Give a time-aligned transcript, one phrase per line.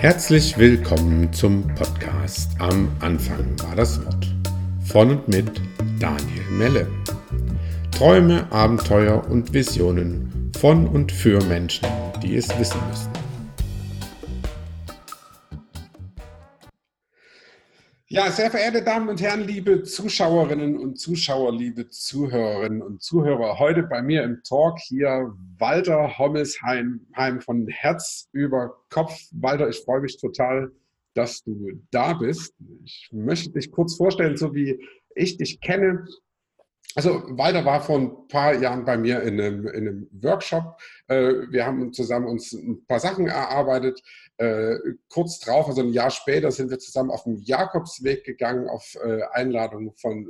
[0.00, 4.28] Herzlich willkommen zum Podcast Am Anfang war das Wort
[4.84, 5.60] von und mit
[5.98, 6.86] Daniel Melle.
[7.90, 11.88] Träume, Abenteuer und Visionen von und für Menschen,
[12.22, 13.17] die es wissen müssen.
[18.18, 23.84] Ja, sehr verehrte Damen und Herren, liebe Zuschauerinnen und Zuschauer, liebe Zuhörerinnen und Zuhörer, heute
[23.84, 27.06] bei mir im Talk hier Walter Hommelsheim
[27.38, 29.16] von Herz über Kopf.
[29.30, 30.72] Walter, ich freue mich total,
[31.14, 32.54] dass du da bist.
[32.84, 36.04] Ich möchte dich kurz vorstellen, so wie ich dich kenne.
[36.94, 40.80] Also Walter war vor ein paar Jahren bei mir in einem, in einem Workshop.
[41.06, 44.02] Äh, wir haben zusammen uns ein paar Sachen erarbeitet.
[44.38, 44.76] Äh,
[45.08, 49.22] kurz drauf, also ein Jahr später, sind wir zusammen auf den Jakobsweg gegangen, auf äh,
[49.32, 50.28] Einladung von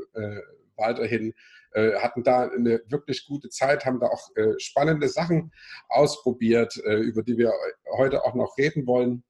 [0.77, 1.34] Walter hin,
[1.75, 5.53] hatten da eine wirklich gute Zeit, haben da auch spannende Sachen
[5.89, 7.53] ausprobiert, über die wir
[7.97, 9.25] heute auch noch reden wollen.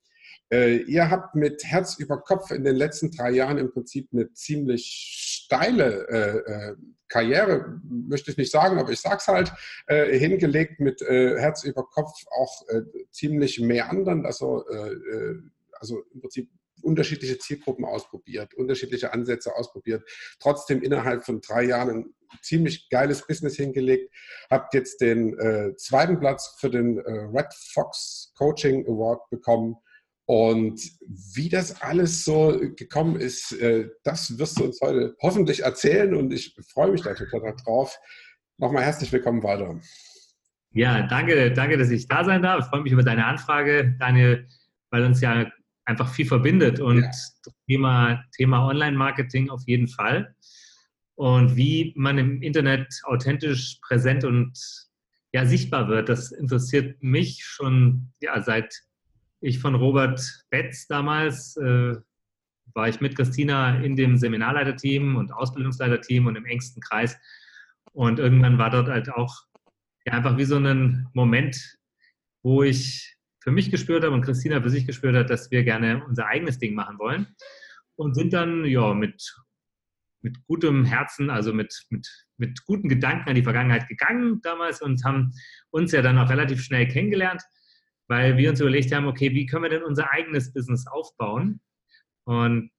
[0.51, 5.38] Ihr habt mit Herz über Kopf in den letzten drei Jahren im Prinzip eine ziemlich
[5.49, 6.77] steile äh, äh,
[7.09, 9.53] Karriere, möchte ich nicht sagen, aber ich sage es halt,
[9.87, 12.63] äh, hingelegt mit Herz über Kopf auch
[13.11, 14.63] ziemlich mehr anderen, also,
[15.73, 16.51] also im Prinzip
[16.83, 20.07] unterschiedliche Zielgruppen ausprobiert, unterschiedliche Ansätze ausprobiert,
[20.39, 24.15] trotzdem innerhalb von drei Jahren ein ziemlich geiles Business hingelegt,
[24.51, 29.77] habt jetzt den äh, zweiten Platz für den äh, Red Fox Coaching Award bekommen
[30.29, 36.15] und wie das alles so gekommen ist, äh, das wirst du uns heute hoffentlich erzählen
[36.15, 37.99] und ich freue mich da total drauf.
[38.59, 39.81] Nochmal herzlich willkommen, Walter.
[40.73, 42.61] Ja, danke, danke, dass ich da sein darf.
[42.61, 44.47] Ich freue mich über deine Anfrage, Daniel,
[44.91, 45.51] weil uns ja
[45.87, 47.11] einfach viel verbindet und ja.
[47.67, 50.35] Thema, Thema Online-Marketing auf jeden Fall.
[51.15, 54.53] Und wie man im Internet authentisch präsent und
[55.33, 58.88] ja, sichtbar wird, das interessiert mich schon ja, seit
[59.41, 61.97] ich von Robert Betz damals äh,
[62.75, 67.17] war ich mit Christina in dem Seminarleiterteam und Ausbildungsleiterteam und im engsten Kreis.
[67.93, 69.35] Und irgendwann war dort halt auch
[70.07, 71.79] ja, einfach wie so ein Moment,
[72.43, 76.05] wo ich für mich gespürt habe und Christina für sich gespürt hat, dass wir gerne
[76.07, 77.27] unser eigenes Ding machen wollen.
[77.97, 79.35] Und sind dann ja mit,
[80.21, 85.05] mit gutem Herzen, also mit, mit, mit guten Gedanken an die Vergangenheit gegangen damals und
[85.05, 85.33] haben
[85.71, 87.43] uns ja dann auch relativ schnell kennengelernt
[88.09, 91.61] weil wir uns überlegt haben, okay, wie können wir denn unser eigenes Business aufbauen?
[92.25, 92.71] Und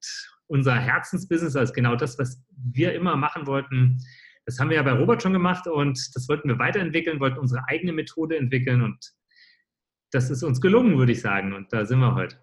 [0.48, 4.00] unser Herzensbusiness, also genau das, was wir immer machen wollten,
[4.46, 7.64] das haben wir ja bei Robert schon gemacht und das wollten wir weiterentwickeln, wollten unsere
[7.68, 8.98] eigene Methode entwickeln und
[10.12, 11.54] das ist uns gelungen, würde ich sagen.
[11.54, 12.38] Und da sind wir heute.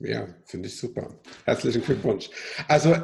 [0.00, 1.18] Ja, finde ich super.
[1.44, 2.28] Herzlichen Glückwunsch.
[2.68, 2.94] Also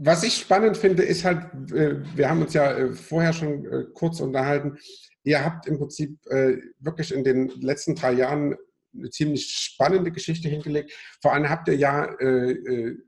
[0.00, 3.84] was ich spannend finde, ist halt, äh, wir haben uns ja äh, vorher schon äh,
[3.92, 4.78] kurz unterhalten,
[5.28, 8.56] Ihr habt im Prinzip äh, wirklich in den letzten drei Jahren
[8.96, 10.90] eine ziemlich spannende Geschichte hingelegt.
[11.20, 12.98] Vor allem habt ihr ja äh, äh,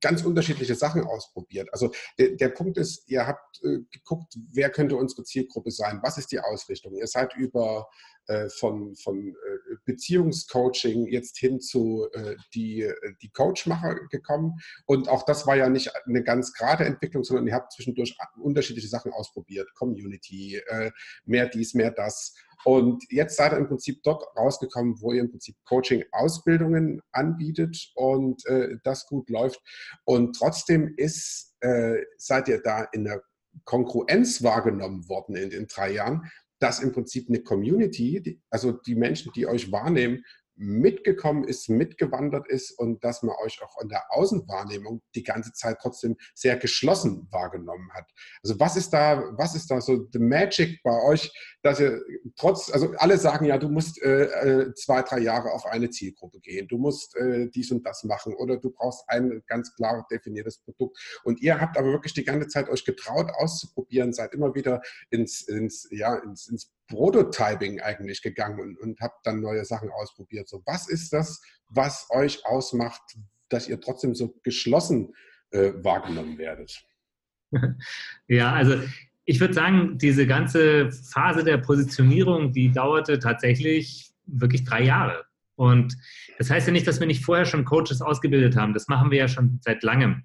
[0.00, 1.68] ganz unterschiedliche Sachen ausprobiert.
[1.72, 6.00] Also der, der Punkt ist, ihr habt äh, geguckt, wer könnte unsere Zielgruppe sein?
[6.02, 6.96] Was ist die Ausrichtung?
[6.96, 7.88] Ihr seid über
[8.48, 12.90] von, von äh, Beziehungscoaching jetzt hin zu äh, die,
[13.22, 14.54] die Coachmacher gekommen.
[14.86, 18.88] Und auch das war ja nicht eine ganz gerade Entwicklung, sondern ihr habt zwischendurch unterschiedliche
[18.88, 19.68] Sachen ausprobiert.
[19.74, 20.60] Community,
[21.24, 22.34] mehr dies, mehr das.
[22.64, 28.44] Und jetzt seid ihr im Prinzip dort rausgekommen, wo ihr im Prinzip Coaching-Ausbildungen anbietet und
[28.46, 29.60] äh, das gut läuft.
[30.04, 33.22] Und trotzdem ist, äh, seid ihr da in der
[33.64, 39.32] Kongruenz wahrgenommen worden in den drei Jahren, dass im Prinzip eine Community, also die Menschen,
[39.34, 40.24] die euch wahrnehmen,
[40.58, 45.78] mitgekommen ist, mitgewandert ist und dass man euch auch in der Außenwahrnehmung die ganze Zeit
[45.80, 48.10] trotzdem sehr geschlossen wahrgenommen hat.
[48.42, 51.32] Also was ist da, was ist da so the magic bei euch,
[51.62, 52.02] dass ihr
[52.36, 56.40] trotz, also alle sagen ja, du musst äh, äh, zwei, drei Jahre auf eine Zielgruppe
[56.40, 60.58] gehen, du musst äh, dies und das machen oder du brauchst ein ganz klar definiertes
[60.58, 60.98] Produkt.
[61.22, 65.42] Und ihr habt aber wirklich die ganze Zeit euch getraut auszuprobieren, seid immer wieder ins,
[65.42, 70.48] ins, ja, ins, ins Prototyping eigentlich gegangen und, und habt dann neue Sachen ausprobiert.
[70.48, 73.02] So, was ist das, was euch ausmacht,
[73.48, 75.14] dass ihr trotzdem so geschlossen
[75.50, 76.84] äh, wahrgenommen werdet?
[78.26, 78.78] Ja, also
[79.24, 85.24] ich würde sagen, diese ganze Phase der Positionierung, die dauerte tatsächlich wirklich drei Jahre.
[85.54, 85.96] Und
[86.38, 88.74] das heißt ja nicht, dass wir nicht vorher schon Coaches ausgebildet haben.
[88.74, 90.24] Das machen wir ja schon seit langem.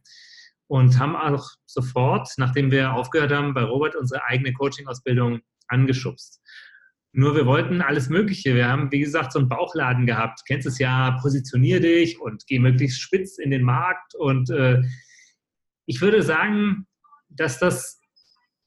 [0.73, 6.41] Und haben auch sofort, nachdem wir aufgehört haben, bei Robert unsere eigene Coaching-Ausbildung angeschubst.
[7.11, 8.55] Nur wir wollten alles Mögliche.
[8.55, 10.39] Wir haben, wie gesagt, so einen Bauchladen gehabt.
[10.39, 14.15] Du kennst es ja, positionier dich und geh möglichst spitz in den Markt.
[14.15, 14.81] Und äh,
[15.85, 16.87] ich würde sagen,
[17.29, 18.01] dass das,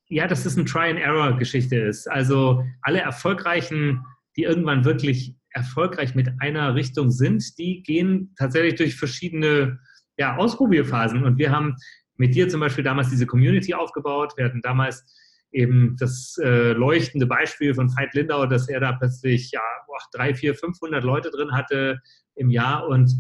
[0.06, 2.08] ja, dass das eine Try-and-Error-Geschichte ist.
[2.08, 4.04] Also alle Erfolgreichen,
[4.36, 9.80] die irgendwann wirklich erfolgreich mit einer Richtung sind, die gehen tatsächlich durch verschiedene
[10.16, 11.24] ja, Ausprobierphasen.
[11.24, 11.76] Und wir haben
[12.16, 14.34] mit dir zum Beispiel damals diese Community aufgebaut.
[14.36, 15.04] Wir hatten damals
[15.52, 20.34] eben das äh, leuchtende Beispiel von Veit Lindau, dass er da plötzlich ja, boah, drei,
[20.34, 22.00] vier, 500 Leute drin hatte
[22.34, 22.86] im Jahr.
[22.86, 23.12] Und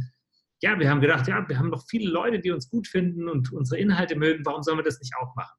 [0.62, 3.52] ja, wir haben gedacht, ja, wir haben noch viele Leute, die uns gut finden und
[3.52, 4.44] unsere Inhalte mögen.
[4.44, 5.56] Warum sollen wir das nicht auch machen?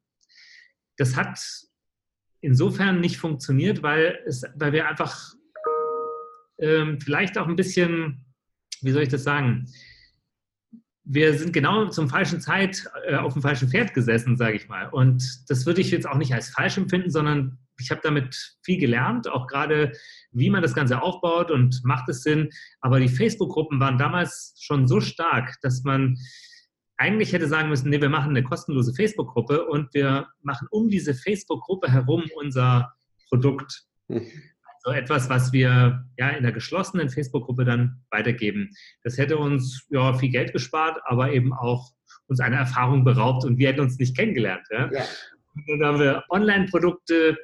[0.98, 1.39] Das hat
[2.42, 5.34] insofern nicht funktioniert, weil, es, weil wir einfach
[6.60, 8.25] ähm, vielleicht auch ein bisschen,
[8.81, 9.68] wie soll ich das sagen,
[11.09, 14.89] wir sind genau zum falschen Zeit äh, auf dem falschen Pferd gesessen, sage ich mal.
[14.89, 18.77] Und das würde ich jetzt auch nicht als falsch empfinden, sondern ich habe damit viel
[18.80, 19.94] gelernt, auch gerade,
[20.31, 22.50] wie man das Ganze aufbaut und macht es Sinn.
[22.81, 26.18] Aber die Facebook-Gruppen waren damals schon so stark, dass man
[26.98, 31.13] eigentlich hätte sagen müssen, nee, wir machen eine kostenlose Facebook-Gruppe und wir machen um diese
[31.13, 32.94] Facebook-Gruppe herum unser
[33.30, 33.86] Produkt.
[34.88, 38.69] Also etwas, was wir ja in der geschlossenen Facebook-Gruppe dann weitergeben.
[39.04, 41.92] Das hätte uns ja viel Geld gespart, aber eben auch
[42.28, 44.66] uns eine Erfahrung beraubt und wir hätten uns nicht kennengelernt.
[44.72, 44.89] Ja?
[44.89, 45.04] ja.
[45.54, 47.38] Und dann haben wir Online-Produkte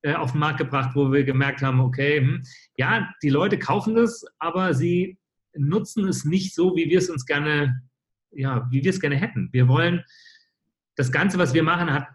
[0.00, 2.42] äh, auf den Markt gebracht, wo wir gemerkt haben, okay, hm,
[2.78, 5.18] ja, die Leute kaufen das, aber sie
[5.54, 7.82] nutzen es nicht so, wie wir es uns gerne,
[8.30, 9.50] ja, wie wir es gerne hätten.
[9.52, 10.02] Wir wollen
[10.96, 12.08] das Ganze, was wir machen, hat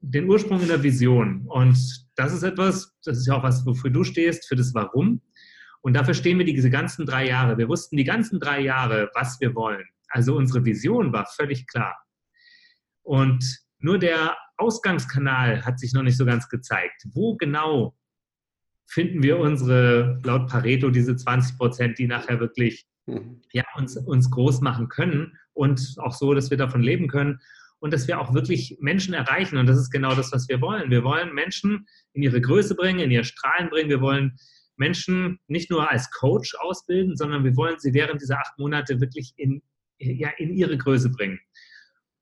[0.00, 1.46] den Ursprung in der Vision.
[1.46, 5.22] Und das ist etwas, das ist ja auch was, wofür du stehst, für das Warum.
[5.82, 7.56] Und dafür stehen wir diese ganzen drei Jahre.
[7.56, 9.86] Wir wussten die ganzen drei Jahre, was wir wollen.
[10.08, 11.96] Also unsere Vision war völlig klar.
[13.02, 13.44] Und
[13.78, 17.06] nur der Ausgangskanal hat sich noch nicht so ganz gezeigt.
[17.12, 17.96] Wo genau
[18.88, 23.42] finden wir unsere, laut Pareto, diese 20 Prozent, die nachher wirklich mhm.
[23.52, 27.38] ja, uns, uns groß machen können und auch so, dass wir davon leben können
[27.80, 29.56] und dass wir auch wirklich Menschen erreichen.
[29.56, 30.90] Und das ist genau das, was wir wollen.
[30.90, 33.90] Wir wollen Menschen in ihre Größe bringen, in ihr Strahlen bringen.
[33.90, 34.36] Wir wollen
[34.76, 39.32] Menschen nicht nur als Coach ausbilden, sondern wir wollen sie während dieser acht Monate wirklich
[39.36, 39.62] in,
[39.98, 41.40] ja, in ihre Größe bringen.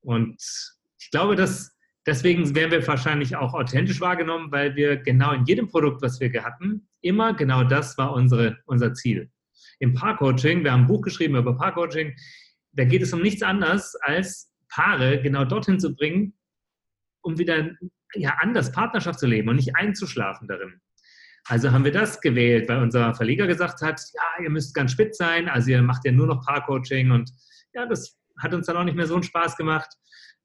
[0.01, 0.41] Und
[0.99, 1.77] ich glaube, dass
[2.07, 6.33] deswegen werden wir wahrscheinlich auch authentisch wahrgenommen, weil wir genau in jedem Produkt, was wir
[6.43, 9.31] hatten, immer genau das war unsere, unser Ziel.
[9.79, 12.15] Im Paar-Coaching, wir haben ein Buch geschrieben über Paar-Coaching,
[12.73, 16.35] da geht es um nichts anderes als Paare genau dorthin zu bringen,
[17.23, 17.71] um wieder
[18.15, 20.81] ja, anders Partnerschaft zu leben und nicht einzuschlafen darin.
[21.49, 25.17] Also haben wir das gewählt, weil unser Verleger gesagt hat, ja, ihr müsst ganz spitz
[25.17, 27.31] sein, also ihr macht ja nur noch Paar-Coaching und
[27.73, 29.89] ja, das hat uns dann auch nicht mehr so einen Spaß gemacht.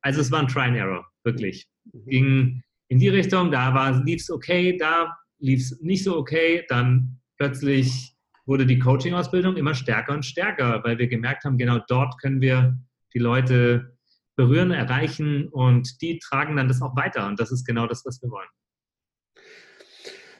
[0.01, 1.67] Also es war ein Try and Error, wirklich.
[1.91, 2.05] Mhm.
[2.05, 7.19] Ging in die Richtung, da lief es okay, da lief es nicht so okay, dann
[7.37, 8.15] plötzlich
[8.45, 12.77] wurde die Coaching-Ausbildung immer stärker und stärker, weil wir gemerkt haben, genau dort können wir
[13.13, 13.97] die Leute
[14.41, 17.27] berühren, erreichen und die tragen dann das auch weiter.
[17.27, 18.49] Und das ist genau das, was wir wollen.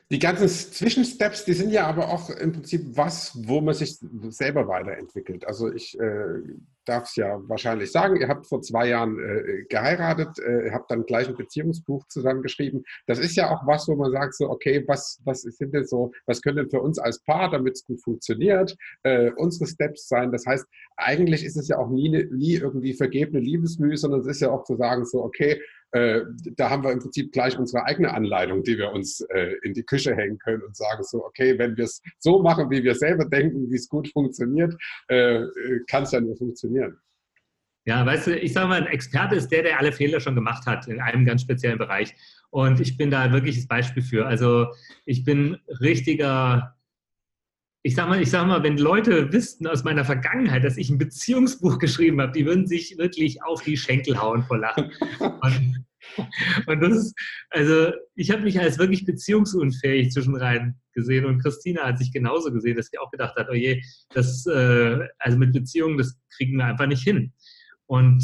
[0.09, 3.97] Die ganzen Zwischensteps, die sind ja aber auch im Prinzip was, wo man sich
[4.29, 5.45] selber weiterentwickelt.
[5.45, 6.41] Also ich äh,
[6.85, 10.89] darf es ja wahrscheinlich sagen, ihr habt vor zwei Jahren äh, geheiratet, äh, ihr habt
[10.91, 12.83] dann gleich ein Beziehungsbuch zusammengeschrieben.
[13.07, 16.11] Das ist ja auch was, wo man sagt so, okay, was, was sind denn so,
[16.25, 20.31] was können denn für uns als Paar, damit es gut funktioniert, äh, unsere Steps sein?
[20.31, 20.65] Das heißt,
[20.97, 24.63] eigentlich ist es ja auch nie, nie irgendwie vergebene Liebesmühe, sondern es ist ja auch
[24.63, 25.61] zu sagen so, okay,
[25.91, 26.21] äh,
[26.55, 29.83] da haben wir im Prinzip gleich unsere eigene Anleitung, die wir uns äh, in die
[29.83, 33.25] Küche hängen können und sagen so, okay, wenn wir es so machen, wie wir selber
[33.25, 34.73] denken, wie es gut funktioniert,
[35.07, 35.41] äh,
[35.87, 36.97] kann es ja nur funktionieren.
[37.85, 40.67] Ja, weißt du, ich sage mal, ein Experte ist der, der alle Fehler schon gemacht
[40.67, 42.13] hat in einem ganz speziellen Bereich.
[42.51, 44.27] Und ich bin da wirklich das Beispiel für.
[44.27, 44.67] Also
[45.05, 46.75] ich bin richtiger
[47.83, 50.99] ich sag mal, ich sag mal, wenn Leute wüssten aus meiner Vergangenheit, dass ich ein
[50.99, 54.91] Beziehungsbuch geschrieben habe, die würden sich wirklich auf die Schenkel hauen vor Lachen.
[55.19, 55.85] Und,
[56.67, 57.15] und das ist,
[57.49, 62.77] also ich habe mich als wirklich beziehungsunfähig zwischenrein gesehen und Christina hat sich genauso gesehen,
[62.77, 66.65] dass sie auch gedacht hat, oh je, das, äh, also mit Beziehungen, das kriegen wir
[66.65, 67.33] einfach nicht hin.
[67.87, 68.23] Und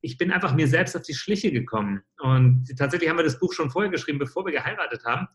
[0.00, 2.02] ich bin einfach mir selbst auf die Schliche gekommen.
[2.18, 5.26] Und tatsächlich haben wir das Buch schon vorher geschrieben, bevor wir geheiratet haben.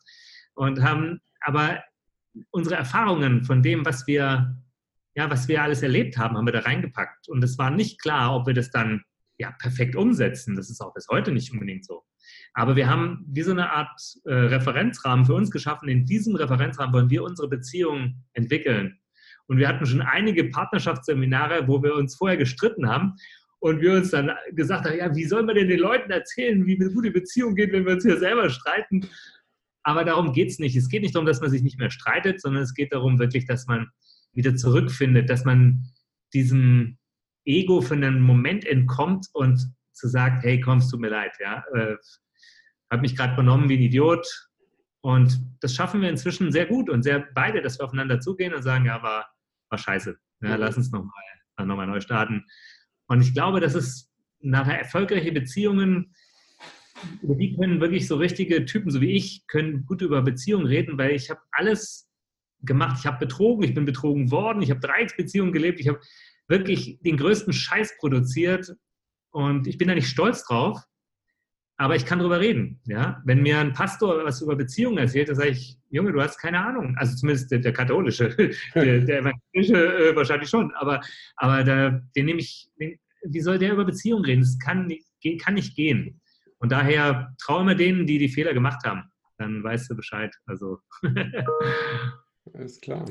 [0.53, 1.81] Und haben aber
[2.51, 4.55] unsere Erfahrungen von dem, was wir,
[5.15, 7.29] ja, was wir alles erlebt haben, haben wir da reingepackt.
[7.29, 9.03] Und es war nicht klar, ob wir das dann
[9.37, 10.55] ja, perfekt umsetzen.
[10.55, 12.03] Das ist auch bis heute nicht unbedingt so.
[12.53, 15.89] Aber wir haben wie so eine Art äh, Referenzrahmen für uns geschaffen.
[15.89, 18.99] In diesem Referenzrahmen wollen wir unsere Beziehungen entwickeln.
[19.47, 23.15] Und wir hatten schon einige Partnerschaftsseminare, wo wir uns vorher gestritten haben
[23.59, 26.79] und wir uns dann gesagt haben, ja, wie sollen wir denn den Leuten erzählen, wie
[26.79, 29.07] eine gute Beziehung geht, wenn wir uns hier selber streiten?
[29.83, 30.75] Aber darum geht es nicht.
[30.75, 33.45] Es geht nicht darum, dass man sich nicht mehr streitet, sondern es geht darum wirklich,
[33.45, 33.89] dass man
[34.33, 35.85] wieder zurückfindet, dass man
[36.33, 36.97] diesem
[37.45, 41.97] Ego für einen Moment entkommt und zu sagt, hey, kommst du mir leid, ja, äh,
[42.89, 44.27] habe mich gerade benommen wie ein Idiot,
[45.01, 48.61] Und das schaffen wir inzwischen sehr gut und sehr beide, dass wir aufeinander zugehen und
[48.61, 49.31] sagen, ja, war,
[49.69, 50.17] war scheiße.
[50.41, 51.11] Ja, lass uns nochmal
[51.57, 52.45] noch mal neu starten.
[53.07, 56.13] Und ich glaube, das ist nachher erfolgreiche Beziehungen,
[57.21, 61.11] die können wirklich so richtige Typen, so wie ich, können gut über Beziehungen reden, weil
[61.11, 62.09] ich habe alles
[62.61, 62.97] gemacht.
[62.99, 65.99] Ich habe betrogen, ich bin betrogen worden, ich habe Dreiecksbeziehungen gelebt, ich habe
[66.47, 68.75] wirklich den größten Scheiß produziert
[69.31, 70.81] und ich bin da nicht stolz drauf
[71.81, 72.79] aber ich kann darüber reden.
[72.85, 73.23] Ja?
[73.25, 76.63] Wenn mir ein Pastor was über Beziehungen erzählt, dann sage ich, Junge, du hast keine
[76.63, 76.95] Ahnung.
[76.97, 78.29] Also zumindest der, der katholische,
[78.75, 80.71] der, der evangelische äh, wahrscheinlich schon.
[80.75, 81.01] Aber,
[81.37, 84.41] aber da, den nehme ich, den, wie soll der über Beziehungen reden?
[84.41, 85.07] Das kann nicht,
[85.43, 86.20] kann nicht gehen.
[86.61, 89.03] Und daher traue immer denen, die die Fehler gemacht haben.
[89.37, 90.33] Dann weißt du Bescheid.
[90.45, 90.79] Also.
[92.53, 93.05] Alles klar.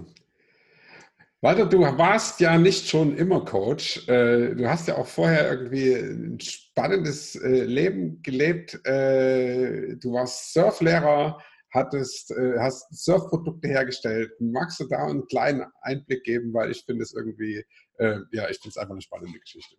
[1.42, 4.07] Walter, du warst ja nicht schon immer Coach.
[4.09, 8.75] Äh, du hast ja auch vorher irgendwie ein spannendes äh, Leben gelebt.
[8.87, 11.42] Äh, du warst Surflehrer,
[11.73, 14.33] hattest, hast Surfprodukte hergestellt.
[14.40, 16.52] Magst du da einen kleinen Einblick geben?
[16.52, 17.64] Weil ich finde es irgendwie,
[17.99, 19.76] ja, ich finde es einfach eine spannende Geschichte.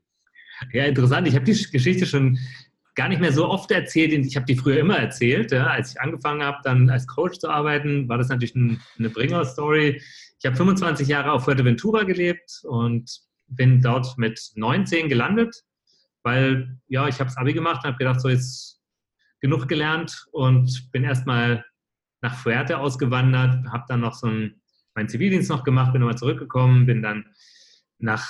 [0.71, 1.27] Ja, interessant.
[1.27, 2.39] Ich habe die Geschichte schon
[2.95, 4.11] gar nicht mehr so oft erzählt.
[4.13, 5.51] Ich habe die früher immer erzählt.
[5.51, 5.67] Ja.
[5.67, 10.01] Als ich angefangen habe, dann als Coach zu arbeiten, war das natürlich eine Bringer-Story
[10.41, 15.55] ich habe 25 Jahre auf Fuerteventura gelebt und bin dort mit 19 gelandet,
[16.23, 18.81] weil ja, ich habe das Abi gemacht und habe gedacht, so jetzt
[19.39, 21.63] genug gelernt und bin erstmal
[22.21, 24.63] nach Fuerte ausgewandert, habe dann noch so einen,
[24.95, 27.27] meinen Zivildienst noch gemacht, bin nochmal zurückgekommen, bin dann
[27.99, 28.27] nach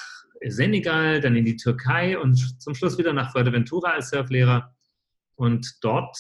[0.48, 4.74] Senegal, dann in die Türkei und zum Schluss wieder nach Fuerteventura als Surflehrer.
[5.36, 6.18] Und dort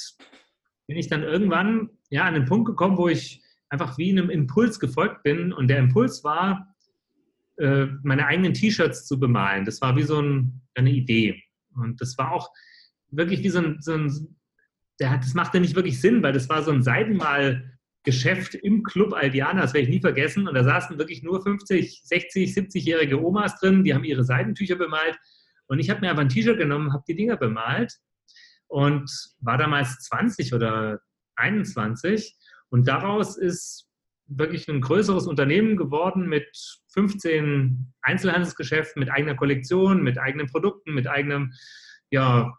[0.87, 4.79] bin ich dann irgendwann ja, an den Punkt gekommen, wo ich einfach wie einem Impuls
[4.79, 5.53] gefolgt bin.
[5.53, 6.75] Und der Impuls war,
[7.57, 9.65] äh, meine eigenen T-Shirts zu bemalen.
[9.65, 11.41] Das war wie so ein, eine Idee.
[11.75, 12.49] Und das war auch
[13.09, 14.37] wirklich wie so ein, so ein
[14.99, 16.83] der das machte nicht wirklich Sinn, weil das war so ein
[18.03, 20.47] Seidenmal-Geschäft im Club Aldiana, das werde ich nie vergessen.
[20.47, 25.17] Und da saßen wirklich nur 50, 60, 70-jährige Omas drin, die haben ihre Seidentücher bemalt.
[25.67, 27.97] Und ich habe mir aber ein T-Shirt genommen, habe die Dinger bemalt
[28.67, 30.99] und war damals 20 oder
[31.35, 32.35] 21
[32.69, 33.87] und daraus ist
[34.27, 36.47] wirklich ein größeres Unternehmen geworden mit
[36.93, 41.53] 15 Einzelhandelsgeschäften, mit eigener Kollektion, mit eigenen Produkten, mit eigenem,
[42.11, 42.57] ja,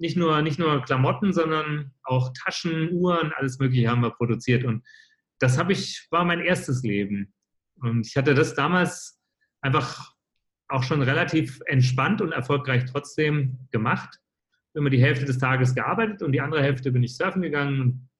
[0.00, 4.64] nicht nur, nicht nur Klamotten, sondern auch Taschen, Uhren, alles Mögliche haben wir produziert.
[4.64, 4.84] Und
[5.38, 7.32] das habe ich, war mein erstes Leben.
[7.80, 9.18] Und ich hatte das damals
[9.60, 10.12] einfach
[10.68, 14.18] auch schon relativ entspannt und erfolgreich trotzdem gemacht.
[14.74, 18.10] Immer die Hälfte des Tages gearbeitet und die andere Hälfte bin ich surfen gegangen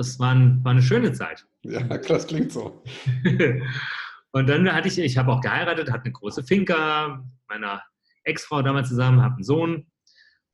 [0.00, 1.46] das war, ein, war eine schöne Zeit.
[1.62, 2.82] Ja, das klingt so.
[4.32, 7.82] und dann hatte ich, ich habe auch geheiratet, hatte eine große Finca, meiner
[8.24, 9.86] Ex-Frau damals zusammen, habe einen Sohn.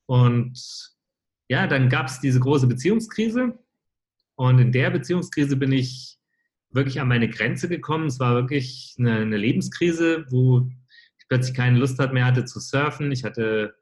[0.07, 0.59] Und
[1.49, 3.59] ja, dann gab es diese große Beziehungskrise.
[4.37, 6.19] Und in der Beziehungskrise bin ich
[6.71, 8.07] wirklich an meine Grenze gekommen.
[8.07, 10.69] Es war wirklich eine, eine Lebenskrise, wo
[11.19, 13.13] ich plötzlich keine Lust mehr hatte zu surfen.
[13.13, 13.77] Ich hatte,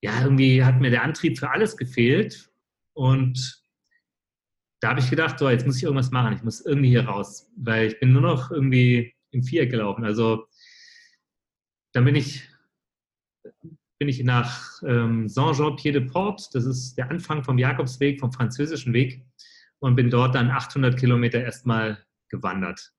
[0.00, 2.50] ja, irgendwie hat mir der Antrieb für alles gefehlt.
[2.94, 3.62] Und
[4.80, 6.34] da habe ich gedacht, so, jetzt muss ich irgendwas machen.
[6.34, 10.04] Ich muss irgendwie hier raus, weil ich bin nur noch irgendwie im Viereck gelaufen.
[10.04, 10.46] Also
[11.92, 12.48] dann bin ich,
[14.02, 19.24] bin ich nach ähm, Saint-Jean-Pied-de-Port, das ist der Anfang vom Jakobsweg, vom französischen Weg,
[19.78, 22.92] und bin dort dann 800 Kilometer erstmal gewandert.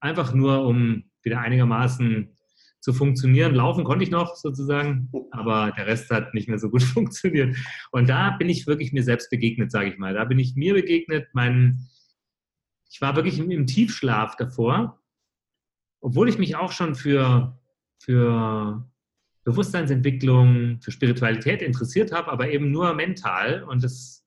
[0.00, 2.36] Einfach nur, um wieder einigermaßen
[2.80, 3.54] zu funktionieren.
[3.54, 7.56] Laufen konnte ich noch sozusagen, aber der Rest hat nicht mehr so gut funktioniert.
[7.92, 10.14] Und da bin ich wirklich mir selbst begegnet, sage ich mal.
[10.14, 11.28] Da bin ich mir begegnet.
[11.32, 11.86] Mein,
[12.90, 15.00] ich war wirklich im, im Tiefschlaf davor,
[16.00, 17.56] obwohl ich mich auch schon für,
[18.00, 18.90] für
[19.44, 24.24] Bewusstseinsentwicklung, für Spiritualität interessiert habe, aber eben nur mental und das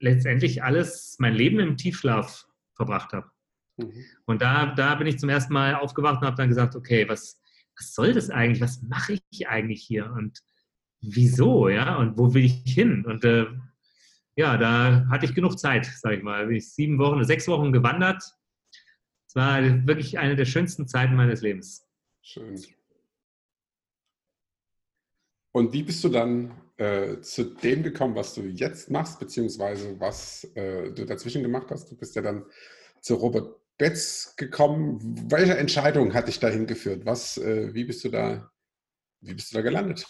[0.00, 3.30] letztendlich alles, mein Leben im Tiefschlaf verbracht habe.
[3.76, 4.04] Mhm.
[4.26, 7.40] Und da, da bin ich zum ersten Mal aufgewacht und habe dann gesagt, okay, was,
[7.76, 8.60] was soll das eigentlich?
[8.60, 10.12] Was mache ich eigentlich hier?
[10.12, 10.40] Und
[11.00, 11.68] wieso?
[11.68, 13.04] Ja, und wo will ich hin?
[13.06, 13.46] Und äh,
[14.36, 16.46] ja, da hatte ich genug Zeit, sage ich mal.
[16.46, 18.22] Bin ich sieben Wochen, sechs Wochen gewandert.
[19.26, 21.86] Es war wirklich eine der schönsten Zeiten meines Lebens.
[22.22, 22.60] Schön.
[25.54, 30.42] Und wie bist du dann äh, zu dem gekommen, was du jetzt machst, beziehungsweise was
[30.56, 31.92] äh, du dazwischen gemacht hast?
[31.92, 32.44] Du bist ja dann
[33.00, 34.98] zu Robert Betz gekommen?
[35.30, 37.06] Welche Entscheidung hat dich dahin geführt?
[37.06, 38.50] Was, äh, wie, bist du da,
[39.20, 40.04] wie bist du da gelandet?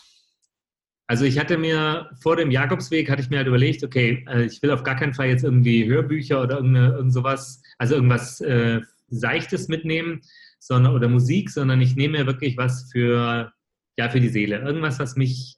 [1.09, 4.63] Also ich hatte mir vor dem Jakobsweg hatte ich mir halt überlegt, okay, äh, ich
[4.63, 9.69] will auf gar keinen Fall jetzt irgendwie Hörbücher oder irgend sowas, also irgendwas äh, Seichtes
[9.69, 10.23] mitnehmen,
[10.59, 13.53] sondern oder Musik, sondern ich nehme mir wirklich was für
[13.97, 15.57] ja für die Seele, irgendwas, was mich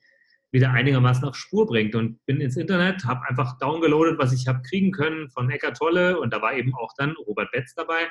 [0.53, 1.95] wieder einigermaßen auf Spur bringt.
[1.95, 6.19] Und bin ins Internet, habe einfach downgeloadet, was ich habe kriegen können von Eckart Tolle.
[6.19, 8.09] Und da war eben auch dann Robert Betz dabei.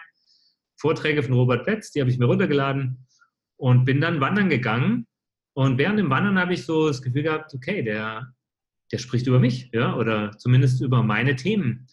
[0.78, 3.06] Vorträge von Robert Betz, die habe ich mir runtergeladen
[3.58, 5.08] und bin dann wandern gegangen.
[5.54, 8.34] Und während dem Wandern habe ich so das Gefühl gehabt, okay, der,
[8.92, 11.88] der spricht über mich, ja, oder zumindest über meine Themen.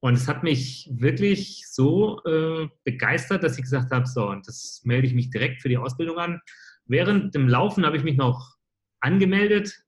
[0.00, 4.80] Und es hat mich wirklich so äh, begeistert, dass ich gesagt habe, so, und das
[4.82, 6.40] melde ich mich direkt für die Ausbildung an.
[6.86, 8.56] Während dem Laufen habe ich mich noch
[9.00, 9.84] angemeldet,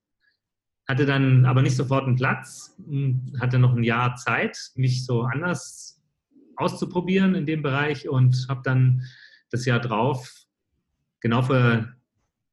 [0.88, 2.76] hatte dann aber nicht sofort einen Platz,
[3.40, 6.02] hatte noch ein Jahr Zeit, mich so anders
[6.56, 9.02] auszuprobieren in dem Bereich und habe dann
[9.50, 10.46] das Jahr drauf,
[11.20, 11.88] genau vor,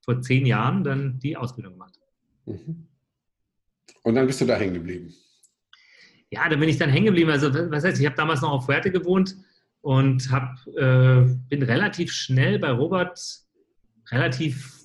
[0.04, 2.00] vor zehn Jahren, dann die Ausbildung gemacht.
[2.46, 2.88] Mhm.
[4.04, 5.14] Und dann bist du da hängen geblieben
[6.32, 7.30] ja, da bin ich dann hängen geblieben.
[7.30, 9.36] Also, was heißt, ich habe damals noch auf Fuerte gewohnt
[9.82, 13.20] und hab, äh, bin relativ schnell bei Robert
[14.12, 14.80] relativ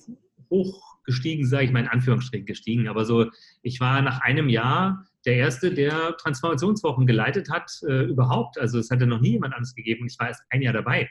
[0.49, 2.87] hoch gestiegen, sage ich mal in Anführungsstrichen gestiegen.
[2.87, 3.29] Aber so,
[3.61, 8.57] ich war nach einem Jahr der Erste, der Transformationswochen geleitet hat, äh, überhaupt.
[8.59, 11.09] Also es hatte noch nie jemand anderes gegeben ich war erst ein Jahr dabei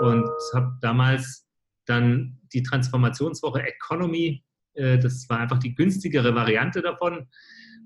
[0.00, 1.46] und habe damals
[1.86, 7.26] dann die Transformationswoche Economy, äh, das war einfach die günstigere Variante davon,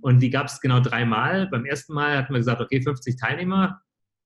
[0.03, 1.47] und die gab es genau dreimal.
[1.47, 3.81] Beim ersten Mal hatten wir gesagt, okay, 50 Teilnehmer.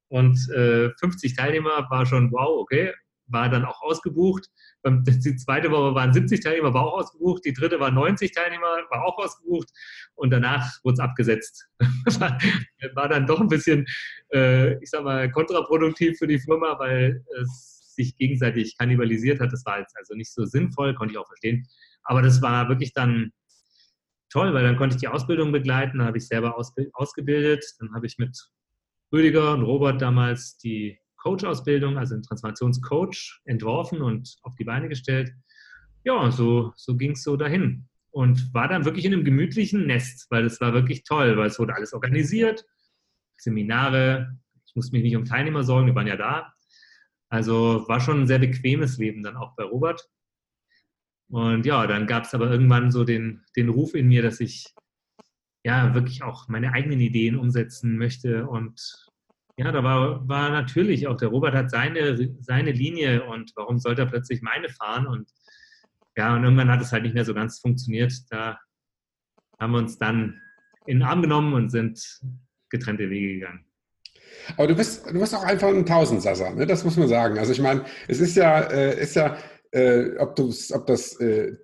[0.09, 2.93] Und äh, 50 Teilnehmer war schon wow, okay,
[3.29, 4.49] war dann auch ausgebucht.
[4.85, 7.45] Die zweite Woche waren 70 Teilnehmer, war auch ausgebucht.
[7.45, 9.69] Die dritte war 90 Teilnehmer, war auch ausgebucht.
[10.15, 11.69] Und danach wurde es abgesetzt.
[12.95, 13.87] war dann doch ein bisschen,
[14.33, 19.53] äh, ich sag mal, kontraproduktiv für die Firma, weil es sich gegenseitig kannibalisiert hat.
[19.53, 21.67] Das war jetzt also nicht so sinnvoll, konnte ich auch verstehen.
[22.05, 23.33] Aber das war wirklich dann
[24.31, 28.07] toll, weil dann konnte ich die Ausbildung begleiten, dann habe ich selber ausgebildet, dann habe
[28.07, 28.39] ich mit
[29.13, 35.33] Rüdiger und Robert damals die Coach-Ausbildung, also den Transformationscoach, entworfen und auf die Beine gestellt.
[36.05, 37.89] Ja, so, so ging es so dahin.
[38.11, 41.59] Und war dann wirklich in einem gemütlichen Nest, weil es war wirklich toll, weil es
[41.59, 42.65] wurde alles organisiert,
[43.37, 46.53] Seminare, ich musste mich nicht um Teilnehmer sorgen, die waren ja da.
[47.29, 50.09] Also war schon ein sehr bequemes Leben dann auch bei Robert.
[51.29, 54.73] Und ja, dann gab es aber irgendwann so den, den Ruf in mir, dass ich
[55.65, 58.47] ja wirklich auch meine eigenen Ideen umsetzen möchte.
[58.47, 59.11] Und
[59.59, 64.03] ja, da war, war natürlich auch, der Robert hat seine, seine Linie und warum sollte
[64.03, 65.07] er plötzlich meine fahren?
[65.07, 65.31] Und
[66.17, 68.13] ja, und irgendwann hat es halt nicht mehr so ganz funktioniert.
[68.31, 68.59] Da
[69.59, 70.41] haben wir uns dann
[70.87, 72.21] in den Arm genommen und sind
[72.69, 73.65] getrennte Wege gegangen.
[74.57, 76.67] Aber du bist, du bist auch einfach ein Tausendsasser, ne?
[76.67, 77.39] das muss man sagen.
[77.39, 79.39] Also ich meine, es ist ja, äh, ist ja
[79.73, 81.57] äh, ob, ob das äh,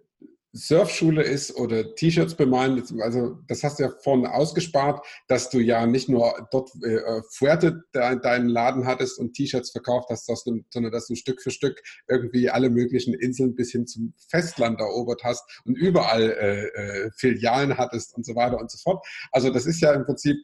[0.52, 5.86] Surfschule ist oder T-Shirts bemalen, also das hast du ja vorne ausgespart, dass du ja
[5.86, 11.06] nicht nur dort äh, Fuerte de, deinen Laden hattest und T-Shirts verkauft hast, sondern dass
[11.06, 15.76] du Stück für Stück irgendwie alle möglichen Inseln bis hin zum Festland erobert hast und
[15.76, 19.06] überall äh, äh, Filialen hattest und so weiter und so fort.
[19.30, 20.36] Also das ist ja im Prinzip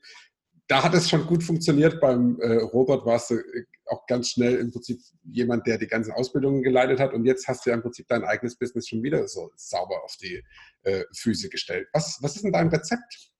[0.68, 1.98] da hat es schon gut funktioniert.
[2.00, 6.12] Beim äh, Robert warst du äh, auch ganz schnell im Prinzip jemand, der die ganzen
[6.12, 7.14] Ausbildungen geleitet hat.
[7.14, 10.14] Und jetzt hast du ja im Prinzip dein eigenes Business schon wieder so sauber auf
[10.16, 10.44] die
[10.83, 11.88] äh, Füße gestellt.
[11.94, 13.31] Was, was ist denn dein Rezept?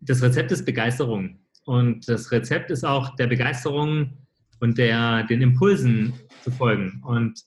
[0.00, 1.38] Das Rezept ist Begeisterung.
[1.64, 4.18] Und das Rezept ist auch der Begeisterung
[4.58, 7.00] und der, den Impulsen zu folgen.
[7.06, 7.40] Und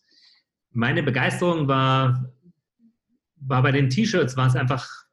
[0.71, 2.34] meine Begeisterung war,
[3.36, 5.06] war bei den T-Shirts, war es einfach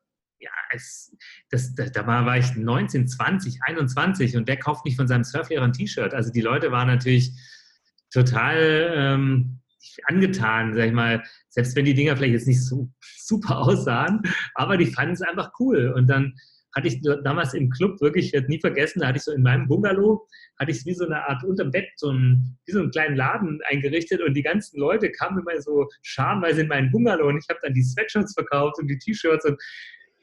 [0.75, 1.15] es,
[1.53, 5.65] das, da, da war, ich 19, 20, 21 und der kauft nicht von seinem Surflehrer
[5.65, 6.15] ein T-Shirt.
[6.15, 7.31] Also die Leute waren natürlich
[8.11, 9.61] total ähm,
[10.05, 14.23] angetan, sag ich mal, selbst wenn die Dinger vielleicht jetzt nicht so super aussahen,
[14.55, 15.93] aber die fanden es einfach cool.
[15.95, 16.35] Und dann
[16.75, 19.43] hatte ich damals im Club wirklich, ich werde nie vergessen, da hatte ich so in
[19.43, 20.27] meinem Bungalow,
[20.59, 23.61] hatte ich wie so eine Art unterm Bett, so ein, wie so einen kleinen Laden
[23.69, 27.61] eingerichtet und die ganzen Leute kamen immer so schamweise in meinen Bungalow und ich habe
[27.63, 29.61] dann die Sweatshirts verkauft und die T-Shirts und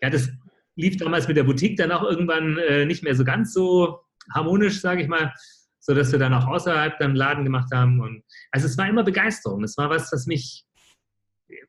[0.01, 0.31] ja, das
[0.79, 3.99] lief damals mit der Boutique dann auch irgendwann äh, nicht mehr so ganz so
[4.33, 5.33] harmonisch, sage ich mal,
[5.79, 7.99] so dass wir dann auch außerhalb dann Laden gemacht haben.
[7.99, 9.63] Und also es war immer Begeisterung.
[9.63, 10.65] Es war was, was mich,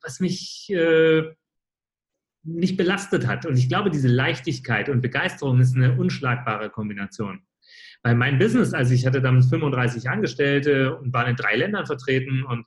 [0.02, 1.22] was mich äh,
[2.42, 3.46] nicht belastet hat.
[3.46, 7.42] Und ich glaube, diese Leichtigkeit und Begeisterung ist eine unschlagbare Kombination.
[8.02, 12.44] Weil mein Business, also ich hatte dann 35 Angestellte und war in drei Ländern vertreten
[12.44, 12.66] und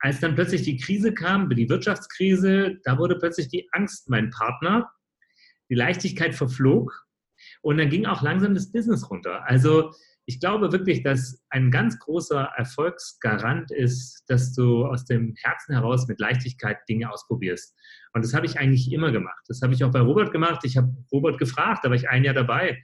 [0.00, 4.90] als dann plötzlich die Krise kam, die Wirtschaftskrise, da wurde plötzlich die Angst mein Partner,
[5.70, 7.06] die Leichtigkeit verflog
[7.62, 9.46] und dann ging auch langsam das Business runter.
[9.48, 9.92] Also
[10.26, 16.08] ich glaube wirklich, dass ein ganz großer Erfolgsgarant ist, dass du aus dem Herzen heraus
[16.08, 17.74] mit Leichtigkeit Dinge ausprobierst.
[18.14, 19.42] Und das habe ich eigentlich immer gemacht.
[19.48, 20.64] Das habe ich auch bei Robert gemacht.
[20.64, 22.82] Ich habe Robert gefragt, da war ich ein Jahr dabei.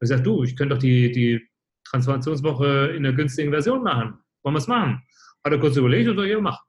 [0.00, 1.48] Ich sagte, du, ich könnte doch die, die
[1.84, 4.18] Transformationswoche in der günstigen Version machen.
[4.42, 5.02] Wollen wir es machen?
[5.42, 6.62] Hat er kurz überlegt und so, ja, mach.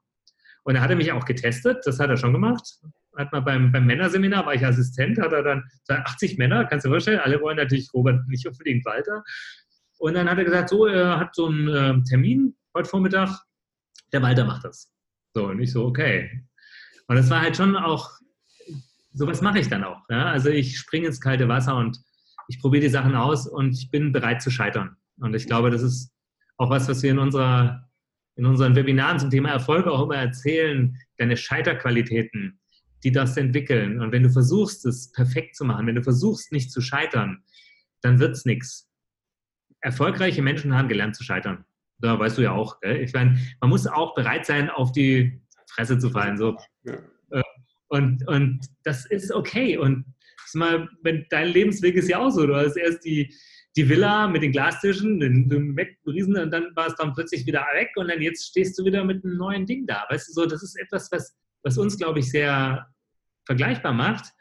[0.64, 2.80] Und er hatte mich auch getestet, das hat er schon gemacht.
[3.16, 6.88] Hat mal beim, beim Männerseminar, war ich Assistent, hat er dann 80 Männer, kannst du
[6.88, 9.24] dir vorstellen, alle wollen natürlich Robert nicht unbedingt Walter.
[9.98, 13.30] Und dann hat er gesagt, so, er hat so einen äh, Termin heute Vormittag,
[14.12, 14.92] der Walter macht das.
[15.34, 16.44] So, und ich so, okay.
[17.08, 18.10] Und das war halt schon auch,
[19.12, 20.02] sowas mache ich dann auch.
[20.10, 20.26] Ja?
[20.26, 21.98] Also ich springe ins kalte Wasser und
[22.48, 24.96] ich probiere die Sachen aus und ich bin bereit zu scheitern.
[25.18, 26.12] Und ich glaube, das ist
[26.58, 27.88] auch was, was wir in, unserer,
[28.36, 32.60] in unseren Webinaren zum Thema Erfolg auch immer erzählen, deine Scheiterqualitäten,
[33.04, 34.00] die das entwickeln.
[34.00, 37.42] Und wenn du versuchst, es perfekt zu machen, wenn du versuchst, nicht zu scheitern,
[38.02, 38.88] dann wird es nichts.
[39.80, 41.64] Erfolgreiche Menschen haben gelernt zu scheitern.
[41.98, 42.80] Da weißt du ja auch.
[42.80, 43.02] Gell?
[43.02, 46.36] Ich meine, man muss auch bereit sein, auf die Fresse zu fallen.
[46.36, 46.56] So.
[46.84, 46.94] Ja.
[47.30, 47.42] Äh,
[47.88, 49.78] und, und das ist okay.
[49.78, 50.04] Und
[50.54, 52.46] mal, wenn dein Lebensweg ist ja auch so.
[52.46, 53.32] Du hast erst die,
[53.76, 57.64] die Villa mit den Glastischen, den, den Riesen, und dann war es dann plötzlich wieder
[57.74, 60.04] weg und dann jetzt stehst du wieder mit einem neuen Ding da.
[60.08, 62.86] Weißt du, so, das ist etwas, was, was uns, glaube ich, sehr
[63.44, 64.32] vergleichbar macht.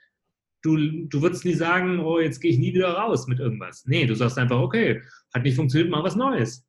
[0.61, 3.83] Du, du würdest nie sagen, oh, jetzt gehe ich nie wieder raus mit irgendwas.
[3.85, 5.01] Nee, du sagst einfach, okay,
[5.33, 6.67] hat nicht funktioniert, mal was Neues.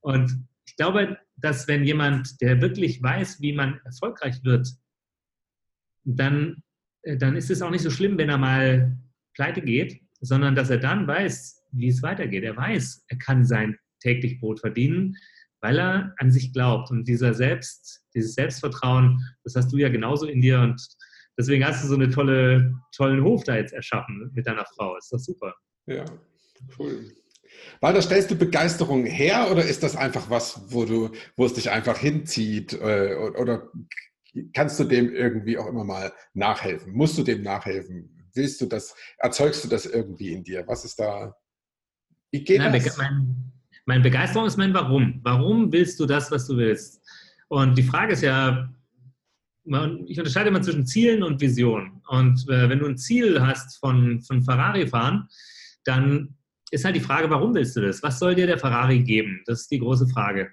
[0.00, 4.68] Und ich glaube, dass wenn jemand, der wirklich weiß, wie man erfolgreich wird,
[6.04, 6.62] dann,
[7.02, 8.96] äh, dann ist es auch nicht so schlimm, wenn er mal
[9.34, 12.44] pleite geht, sondern dass er dann weiß, wie es weitergeht.
[12.44, 15.16] Er weiß, er kann sein täglich Brot verdienen,
[15.60, 16.90] weil er an sich glaubt.
[16.90, 20.60] Und dieser Selbst, dieses Selbstvertrauen, das hast du ja genauso in dir.
[20.60, 20.80] Und
[21.38, 24.96] deswegen hast du so einen tolle, tollen Hof da jetzt erschaffen mit deiner Frau.
[24.96, 25.54] Ist doch super.
[25.86, 26.04] Ja,
[26.78, 27.10] cool.
[27.80, 31.70] Walter, stellst du Begeisterung her oder ist das einfach was, wo du, wo es dich
[31.70, 32.74] einfach hinzieht?
[32.74, 33.70] Äh, oder
[34.52, 36.92] kannst du dem irgendwie auch immer mal nachhelfen?
[36.92, 38.28] Musst du dem nachhelfen?
[38.34, 40.66] Willst du das, erzeugst du das irgendwie in dir?
[40.66, 41.34] Was ist da?
[42.30, 42.96] Wie geht Nein, das?
[42.98, 43.52] Mein,
[43.88, 45.18] mein Begeisterung ist mein Warum.
[45.22, 47.00] Warum willst du das, was du willst?
[47.48, 48.68] Und die Frage ist ja,
[49.64, 52.02] ich unterscheide immer zwischen Zielen und Visionen.
[52.08, 55.26] Und äh, wenn du ein Ziel hast von, von Ferrari fahren,
[55.84, 56.36] dann
[56.70, 58.02] ist halt die Frage, warum willst du das?
[58.02, 59.42] Was soll dir der Ferrari geben?
[59.46, 60.50] Das ist die große Frage.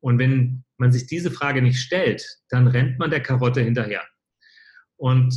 [0.00, 4.04] Und wenn man sich diese Frage nicht stellt, dann rennt man der Karotte hinterher.
[4.96, 5.34] Und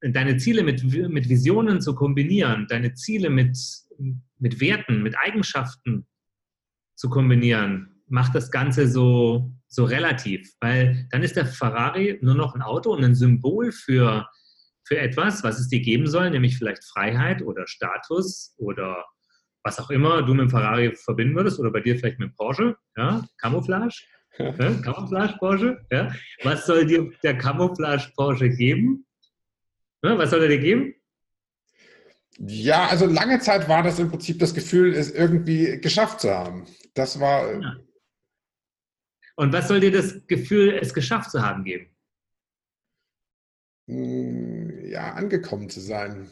[0.00, 3.58] deine Ziele mit, mit Visionen zu kombinieren, deine Ziele mit,
[4.38, 6.06] mit Werten, mit Eigenschaften
[6.98, 12.54] zu kombinieren, macht das Ganze so, so relativ, weil dann ist der Ferrari nur noch
[12.54, 14.28] ein Auto und ein Symbol für,
[14.84, 19.04] für etwas, was es dir geben soll, nämlich vielleicht Freiheit oder Status oder
[19.62, 22.34] was auch immer du mit dem Ferrari verbinden würdest oder bei dir vielleicht mit dem
[22.34, 24.02] Porsche, ja, Camouflage,
[24.38, 26.10] ja, Camouflage Porsche, ja.
[26.42, 29.06] Was soll dir der Camouflage Porsche geben?
[30.02, 30.94] Ja, was soll er dir geben?
[32.40, 36.66] Ja, also lange Zeit war das im Prinzip das Gefühl, es irgendwie geschafft zu haben.
[36.98, 37.62] Das war.
[37.62, 37.76] Ja.
[39.36, 41.94] Und was soll dir das Gefühl, es geschafft zu haben, geben?
[43.86, 46.28] Hm, ja, angekommen zu sein.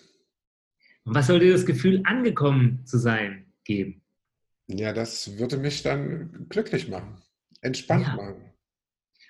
[1.05, 4.03] Und was soll dir das Gefühl, angekommen zu sein, geben?
[4.67, 7.23] Ja, das würde mich dann glücklich machen,
[7.61, 8.17] entspannt ja.
[8.17, 8.53] machen.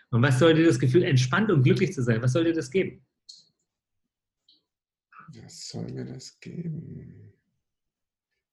[0.09, 2.70] Und was soll dir das Gefühl, entspannt und glücklich zu sein, was soll dir das
[2.70, 3.05] geben?
[5.42, 7.25] Was soll mir das geben?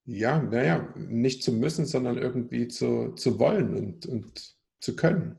[0.05, 5.37] Ja, naja, nicht zu müssen, sondern irgendwie zu, zu wollen und, und zu können.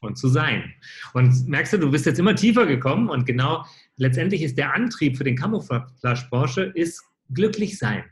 [0.00, 0.72] Und zu sein.
[1.14, 3.64] Und merkst du, du bist jetzt immer tiefer gekommen und genau
[3.96, 7.02] letztendlich ist der Antrieb für den Camouflage Porsche ist
[7.34, 8.04] glücklich sein.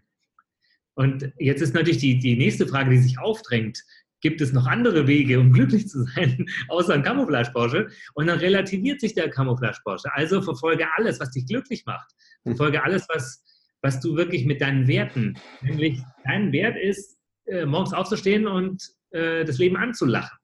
[0.95, 3.85] Und jetzt ist natürlich die, die nächste Frage, die sich aufdrängt.
[4.23, 7.89] Gibt es noch andere Wege, um glücklich zu sein, außer ein Camouflage Porsche?
[8.15, 10.13] Und dann relativiert sich der Camouflage Porsche.
[10.15, 12.11] Also verfolge alles, was dich glücklich macht.
[12.43, 13.45] Verfolge alles, was,
[13.83, 19.45] was du wirklich mit deinen Werten, nämlich dein Wert ist, äh, morgens aufzustehen und äh,
[19.45, 20.37] das Leben anzulachen.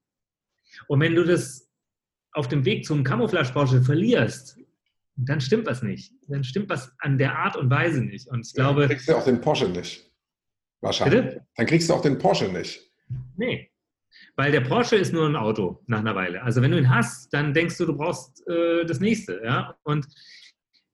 [0.89, 1.69] Und wenn du das
[2.33, 4.59] auf dem Weg zum Camouflage Porsche verlierst,
[5.17, 6.13] dann stimmt was nicht.
[6.29, 8.29] Dann stimmt was an der Art und Weise nicht.
[8.29, 8.83] Und ich glaube.
[8.83, 10.11] Dann kriegst du auch den Porsche nicht.
[10.81, 11.23] Wahrscheinlich.
[11.23, 11.47] Bitte?
[11.57, 12.91] Dann kriegst du auch den Porsche nicht.
[13.37, 13.71] Nee.
[14.37, 16.43] Weil der Porsche ist nur ein Auto nach einer Weile.
[16.43, 19.41] Also wenn du ihn hast, dann denkst du, du brauchst äh, das nächste.
[19.45, 19.77] Ja?
[19.85, 20.07] Und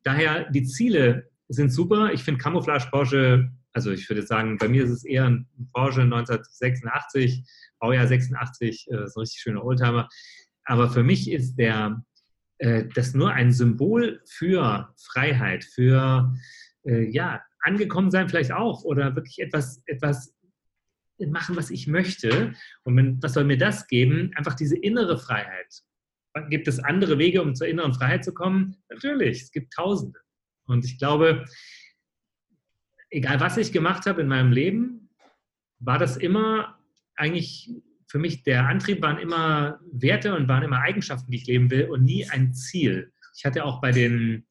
[0.02, 2.12] daher, die Ziele sind super.
[2.12, 6.02] Ich finde Camouflage Porsche, also ich würde sagen, bei mir ist es eher ein Porsche
[6.02, 7.44] 1986,
[7.78, 10.08] Baujahr 86, äh, so ein richtig schöner Oldtimer.
[10.64, 12.04] Aber für mich ist der,
[12.58, 16.34] äh, das nur ein Symbol für Freiheit, für
[16.84, 20.34] äh, ja, angekommen sein vielleicht auch oder wirklich etwas, etwas
[21.26, 22.54] machen, was ich möchte.
[22.84, 24.30] Und wenn, was soll mir das geben?
[24.36, 25.82] Einfach diese innere Freiheit.
[26.50, 28.76] Gibt es andere Wege, um zur inneren Freiheit zu kommen?
[28.90, 30.20] Natürlich, es gibt Tausende.
[30.68, 31.44] Und ich glaube,
[33.10, 35.10] egal was ich gemacht habe in meinem Leben,
[35.80, 36.78] war das immer
[37.16, 37.70] eigentlich
[38.08, 41.86] für mich der Antrieb waren immer Werte und waren immer Eigenschaften, die ich leben will
[41.86, 43.12] und nie ein Ziel.
[43.36, 44.46] Ich hatte auch bei den,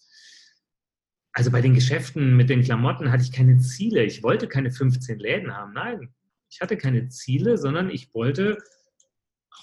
[1.34, 4.04] also bei den Geschäften mit den Klamotten hatte ich keine Ziele.
[4.04, 5.74] Ich wollte keine 15 Läden haben.
[5.74, 6.14] Nein,
[6.50, 8.60] ich hatte keine Ziele, sondern ich wollte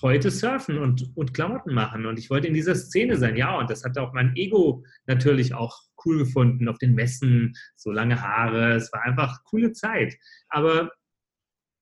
[0.02, 2.04] heute surfen und, und Klamotten machen.
[2.06, 3.36] Und ich wollte in dieser Szene sein.
[3.36, 7.90] Ja, und das hat auch mein Ego natürlich auch cool gefunden auf den Messen, so
[7.90, 8.74] lange Haare.
[8.74, 10.16] Es war einfach coole Zeit.
[10.48, 10.90] Aber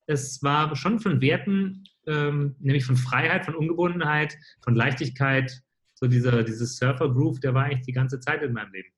[0.06, 5.62] es war schon von Werten, ähm, nämlich von Freiheit, von Ungebundenheit, von Leichtigkeit.
[5.94, 8.92] So dieser, dieses Surfer-Groove, der war eigentlich die ganze Zeit in meinem Leben.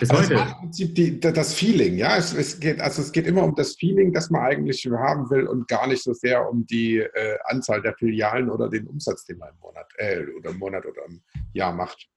[0.00, 0.34] Bis also heute.
[0.34, 2.16] im Prinzip die, das Feeling, ja.
[2.16, 5.46] Es, es, geht, also es geht immer um das Feeling, das man eigentlich haben will
[5.46, 9.38] und gar nicht so sehr um die äh, Anzahl der Filialen oder den Umsatz, den
[9.38, 12.08] man im Monat äh, oder im Monat oder im Jahr macht.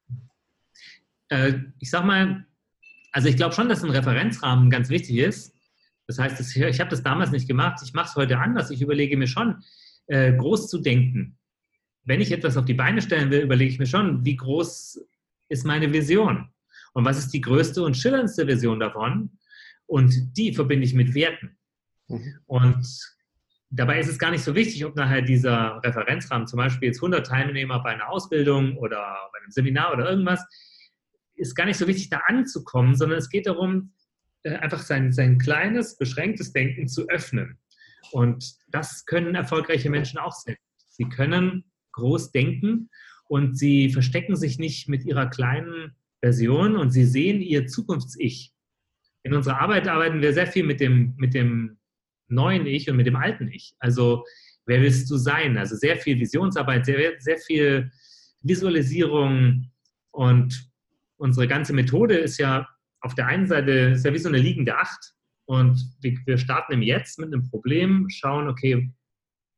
[1.30, 2.46] Äh, ich sag mal,
[3.12, 5.54] also ich glaube schon, dass ein Referenzrahmen ganz wichtig ist.
[6.08, 7.80] Das heißt, ich habe das damals nicht gemacht.
[7.84, 8.70] Ich mache es heute anders.
[8.70, 9.64] Ich überlege mir schon,
[10.08, 11.38] äh, groß zu denken.
[12.04, 15.02] Wenn ich etwas auf die Beine stellen will, überlege ich mir schon, wie groß
[15.50, 16.50] ist meine Vision
[16.94, 19.32] und was ist die größte und schillerndste Version davon?
[19.88, 21.58] Und die verbinde ich mit Werten.
[22.08, 22.40] Mhm.
[22.46, 23.16] Und
[23.70, 27.26] dabei ist es gar nicht so wichtig, ob nachher dieser Referenzrahmen, zum Beispiel jetzt 100
[27.26, 29.00] Teilnehmer bei einer Ausbildung oder
[29.32, 30.46] bei einem Seminar oder irgendwas,
[31.36, 33.94] ist gar nicht so wichtig, da anzukommen, sondern es geht darum,
[34.44, 37.58] äh, einfach sein, sein kleines, beschränktes Denken zu öffnen.
[38.12, 40.58] Und das können erfolgreiche Menschen auch sehr.
[40.90, 42.90] Sie können groß denken
[43.28, 48.54] und sie verstecken sich nicht mit ihrer kleinen Version und sie sehen ihr Zukunfts-Ich.
[49.24, 51.78] In unserer Arbeit arbeiten wir sehr viel mit dem, mit dem
[52.28, 53.76] neuen Ich und mit dem alten Ich.
[53.80, 54.24] Also,
[54.66, 55.58] wer willst du sein?
[55.58, 57.92] Also, sehr viel Visionsarbeit, sehr, sehr viel
[58.42, 59.72] Visualisierung
[60.12, 60.70] und
[61.26, 62.68] unsere ganze Methode ist ja
[63.02, 65.14] auf der einen Seite ist ja wie so eine liegende Acht
[65.46, 68.92] und wir starten im Jetzt mit einem Problem, schauen, okay,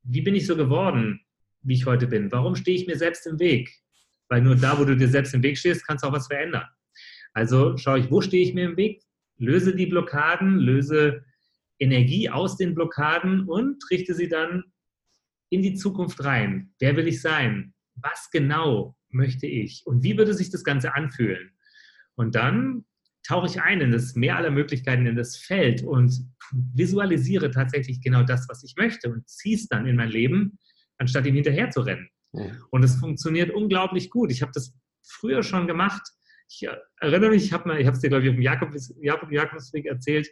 [0.03, 1.21] wie bin ich so geworden,
[1.62, 2.32] wie ich heute bin?
[2.32, 3.69] Warum stehe ich mir selbst im Weg?
[4.30, 6.65] Weil nur da, wo du dir selbst im Weg stehst, kannst du auch was verändern.
[7.34, 9.01] Also schaue ich, wo stehe ich mir im Weg,
[9.38, 11.23] löse die Blockaden, löse
[11.80, 14.63] Energie aus den Blockaden und richte sie dann
[15.49, 16.73] in die Zukunft rein.
[16.80, 17.73] Wer will ich sein?
[17.95, 19.84] Was genau möchte ich?
[19.86, 21.51] Und wie würde sich das Ganze anfühlen?
[22.17, 22.84] Und dann
[23.25, 26.13] tauche ich ein in das Meer aller Möglichkeiten, in das Feld und
[26.51, 30.58] visualisiere tatsächlich genau das, was ich möchte und ziehe es dann in mein Leben,
[30.97, 32.10] anstatt ihm hinterher zu rennen.
[32.71, 34.32] Und es funktioniert unglaublich gut.
[34.32, 36.01] Ich habe das früher schon gemacht.
[36.49, 36.67] Ich
[36.99, 40.30] erinnere mich, ich habe es dir, glaube ich, auf dem Jakobs, Jakobsweg erzählt.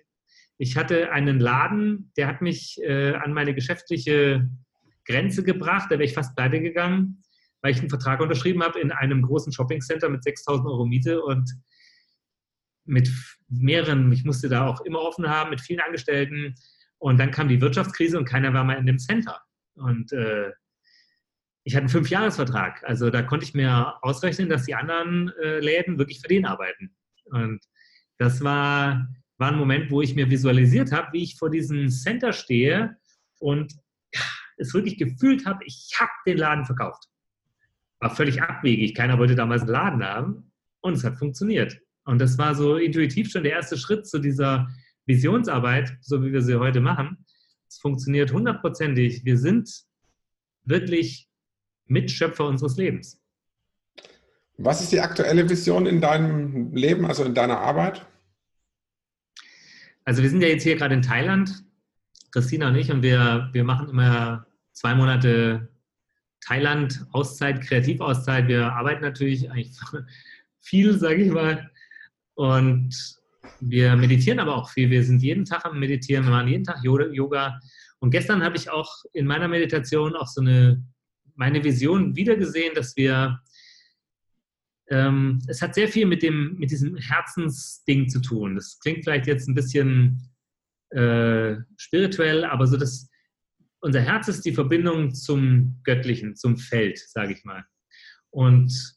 [0.58, 4.50] Ich hatte einen Laden, der hat mich äh, an meine geschäftliche
[5.06, 5.88] Grenze gebracht.
[5.90, 7.22] Da wäre ich fast pleite gegangen,
[7.62, 11.52] weil ich einen Vertrag unterschrieben habe in einem großen Shoppingcenter mit 6000 Euro Miete und
[12.86, 13.10] mit
[13.50, 16.56] mehreren, ich musste da auch immer offen haben, mit vielen Angestellten.
[16.98, 19.42] Und dann kam die Wirtschaftskrise und keiner war mal in dem Center.
[19.76, 20.52] Und äh,
[21.64, 22.84] ich hatte einen Fünfjahresvertrag.
[22.84, 26.96] Also da konnte ich mir ausrechnen, dass die anderen äh, Läden wirklich für den arbeiten.
[27.26, 27.60] Und
[28.18, 32.34] das war, war ein Moment, wo ich mir visualisiert habe, wie ich vor diesem Center
[32.34, 32.98] stehe
[33.40, 33.74] und
[34.58, 37.06] es wirklich gefühlt habe, ich habe den Laden verkauft.
[38.00, 38.96] War völlig abwegig.
[38.96, 41.80] Keiner wollte damals einen Laden haben und es hat funktioniert.
[42.06, 44.70] Und das war so intuitiv schon der erste Schritt zu dieser
[45.06, 47.26] Visionsarbeit, so wie wir sie heute machen.
[47.68, 49.26] Es funktioniert hundertprozentig.
[49.26, 49.70] Wir sind
[50.64, 51.28] wirklich
[51.88, 53.20] Mitschöpfer unseres Lebens.
[54.58, 58.06] Was ist die aktuelle Vision in deinem Leben, also in deiner Arbeit?
[60.06, 61.64] Also wir sind ja jetzt hier gerade in Thailand,
[62.32, 65.68] Christina und ich, und wir, wir machen immer zwei Monate
[66.42, 68.48] Thailand, Auszeit, Kreativauszeit.
[68.48, 69.76] Wir arbeiten natürlich eigentlich
[70.60, 71.72] viel, sage ich mal.
[72.36, 72.96] Und
[73.60, 74.90] wir meditieren aber auch viel.
[74.90, 77.60] Wir sind jeden Tag am Meditieren, wir machen jeden Tag Yoga.
[78.00, 80.84] Und gestern habe ich auch in meiner Meditation auch so eine
[81.36, 83.40] meine Vision wiedergesehen, dass wir,
[84.90, 88.56] ähm, es hat sehr viel mit, dem, mit diesem Herzensding zu tun.
[88.56, 90.32] Das klingt vielleicht jetzt ein bisschen
[90.90, 93.10] äh, spirituell, aber so dass
[93.82, 97.64] unser Herz ist die Verbindung zum Göttlichen, zum Feld, sage ich mal.
[98.32, 98.96] Und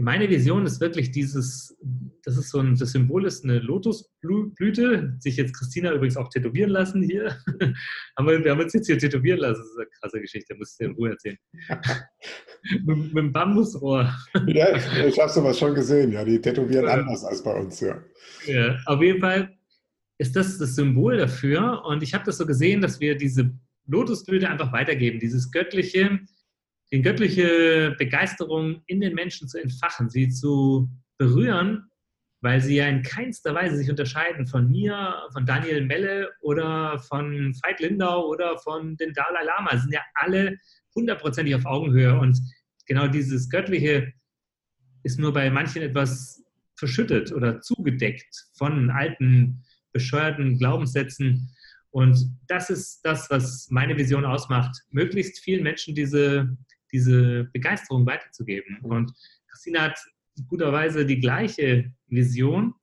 [0.00, 1.76] meine Vision ist wirklich dieses,
[2.24, 6.70] das ist so ein, das Symbol ist eine Lotusblüte, sich jetzt Christina übrigens auch tätowieren
[6.70, 7.36] lassen hier.
[8.16, 10.72] haben wir, wir haben uns jetzt hier tätowieren lassen, das ist eine krasse Geschichte, muss
[10.72, 11.38] ich dir in Ruhe erzählen.
[12.86, 14.14] mit, mit einem Bambusrohr.
[14.46, 16.94] ja, ich habe sowas schon gesehen, ja, die tätowieren ja.
[16.94, 18.02] anders als bei uns, ja.
[18.46, 19.56] Ja, auf jeden Fall
[20.18, 23.52] ist das das Symbol dafür und ich habe das so gesehen, dass wir diese
[23.86, 26.20] Lotusblüte einfach weitergeben, dieses göttliche,
[26.92, 31.90] die göttliche Begeisterung in den Menschen zu entfachen, sie zu berühren,
[32.40, 37.52] weil sie ja in keinster Weise sich unterscheiden von mir, von Daniel Melle oder von
[37.62, 39.72] Veit Lindau oder von den Dalai Lama.
[39.72, 40.56] Sie sind ja alle
[40.94, 42.38] hundertprozentig auf Augenhöhe und
[42.86, 44.12] genau dieses Göttliche
[45.02, 46.42] ist nur bei manchen etwas
[46.76, 51.50] verschüttet oder zugedeckt von alten, bescheuerten Glaubenssätzen.
[51.90, 56.56] Und das ist das, was meine Vision ausmacht, möglichst vielen Menschen diese,
[56.92, 58.78] diese Begeisterung weiterzugeben.
[58.82, 58.90] Mhm.
[58.90, 59.12] Und
[59.48, 59.98] Christina hat
[60.48, 62.74] guterweise die gleiche Vision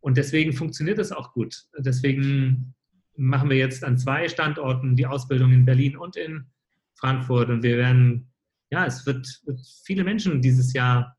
[0.00, 1.66] und deswegen funktioniert das auch gut.
[1.78, 2.74] Deswegen
[3.16, 6.46] machen wir jetzt an zwei Standorten die Ausbildung in Berlin und in
[6.94, 8.30] Frankfurt und wir werden,
[8.70, 11.16] ja, es wird, wird viele Menschen dieses Jahr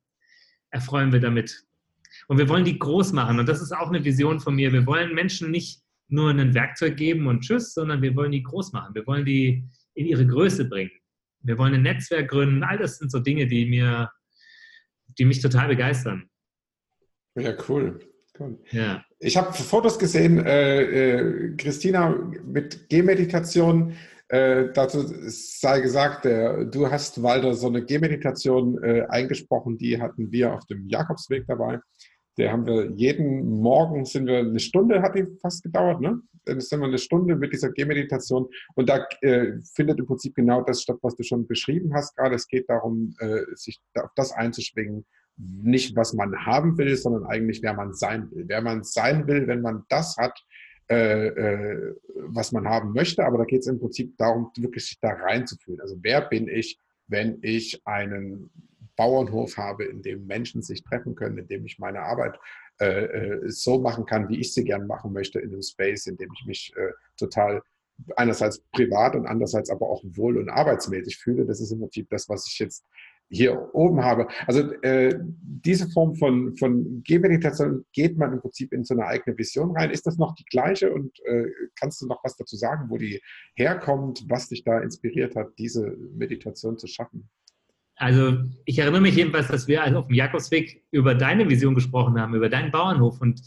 [0.71, 1.65] erfreuen wir damit.
[2.28, 3.39] Und wir wollen die groß machen.
[3.39, 4.71] Und das ist auch eine Vision von mir.
[4.71, 8.74] Wir wollen Menschen nicht nur ein Werkzeug geben und tschüss, sondern wir wollen die groß
[8.74, 8.93] machen.
[8.93, 10.91] Wir wollen die in ihre Größe bringen.
[11.43, 12.63] Wir wollen ein Netzwerk gründen.
[12.63, 14.12] All das sind so Dinge, die mir,
[15.17, 16.30] die mich total begeistern.
[17.36, 17.99] Ja, cool.
[18.39, 18.60] cool.
[18.71, 19.04] Ja.
[19.19, 22.10] Ich habe Fotos gesehen, äh, äh, Christina
[22.43, 23.95] mit Gehmeditation.
[24.27, 30.32] Äh, dazu sei gesagt, äh, du hast, Walter, so eine Gehmeditation äh, eingesprochen, die hatten
[30.32, 31.80] wir auf dem Jakobsweg dabei.
[32.38, 36.21] Der haben wir jeden Morgen sind wir eine Stunde, hat die fast gedauert, ne?
[36.45, 40.62] Dann sind wir eine Stunde mit dieser Gehmeditation und da äh, findet im Prinzip genau
[40.62, 42.36] das statt, was du schon beschrieben hast gerade.
[42.36, 45.06] Es geht darum, äh, sich auf das einzuschwingen,
[45.38, 48.45] nicht was man haben will, sondern eigentlich wer man sein will.
[48.47, 50.39] Wer man sein will, wenn man das hat,
[50.89, 54.99] äh, äh, was man haben möchte, aber da geht es im Prinzip darum, wirklich sich
[54.99, 55.80] da reinzufühlen.
[55.80, 58.51] Also wer bin ich, wenn ich einen
[59.02, 62.40] Bauernhof habe, in dem Menschen sich treffen können, in dem ich meine Arbeit
[62.80, 66.18] äh, äh so machen kann, wie ich sie gern machen möchte, in einem Space, in
[66.18, 67.64] dem ich mich äh, total
[68.16, 71.46] einerseits privat und andererseits aber auch wohl- und arbeitsmäßig fühle.
[71.48, 72.86] Das ist im Prinzip das, was ich jetzt
[73.32, 74.28] hier oben habe.
[74.46, 79.36] Also äh, diese Form von, von Gehmeditation geht man im Prinzip in so eine eigene
[79.36, 79.90] Vision rein.
[79.90, 81.46] Ist das noch die gleiche und äh,
[81.80, 83.20] kannst du noch was dazu sagen, wo die
[83.56, 87.30] herkommt, was dich da inspiriert hat, diese Meditation zu schaffen?
[87.95, 92.19] Also ich erinnere mich jedenfalls, dass wir also auf dem Jakobsweg über deine Vision gesprochen
[92.19, 93.41] haben, über deinen Bauernhof und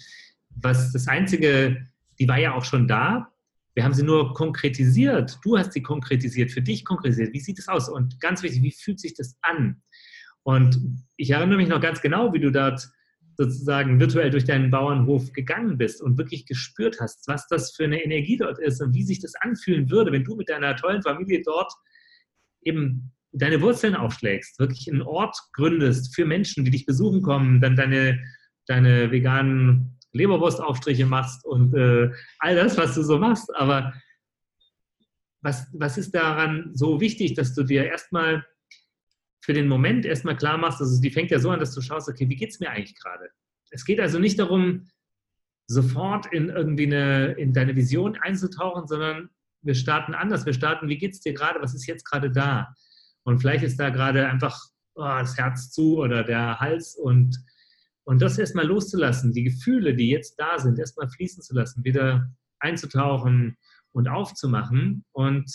[0.51, 3.35] was das Einzige, die war ja auch schon da,
[3.75, 5.39] wir haben sie nur konkretisiert.
[5.43, 7.33] Du hast sie konkretisiert, für dich konkretisiert.
[7.33, 7.89] Wie sieht es aus?
[7.89, 9.83] Und ganz wichtig, wie fühlt sich das an?
[10.45, 10.79] Und
[11.17, 12.89] ich erinnere mich noch ganz genau, wie du dort
[13.37, 18.05] sozusagen virtuell durch deinen Bauernhof gegangen bist und wirklich gespürt hast, was das für eine
[18.05, 21.43] Energie dort ist und wie sich das anfühlen würde, wenn du mit deiner tollen Familie
[21.45, 21.73] dort
[22.63, 27.77] eben deine Wurzeln aufschlägst, wirklich einen Ort gründest für Menschen, die dich besuchen kommen, dann
[27.77, 28.23] deine,
[28.67, 33.55] deine veganen Leberwurstaufstriche machst und äh, all das, was du so machst.
[33.57, 33.93] Aber
[35.43, 38.47] was, was ist daran so wichtig, dass du dir erstmal
[39.45, 42.09] für den Moment erstmal klar machst, also die fängt ja so an, dass du schaust,
[42.09, 43.29] okay, wie geht es mir eigentlich gerade?
[43.71, 44.89] Es geht also nicht darum,
[45.67, 49.31] sofort in irgendwie eine, in deine Vision einzutauchen, sondern
[49.63, 50.47] wir starten anders.
[50.47, 51.61] Wir starten, wie geht es dir gerade?
[51.61, 52.75] Was ist jetzt gerade da?
[53.25, 54.59] Und vielleicht ist da gerade einfach
[54.95, 56.95] oh, das Herz zu oder der Hals.
[56.95, 57.45] Und
[58.05, 62.31] und das erstmal loszulassen, die Gefühle, die jetzt da sind, erstmal fließen zu lassen, wieder
[62.59, 63.57] einzutauchen
[63.93, 65.05] und aufzumachen.
[65.13, 65.51] Und,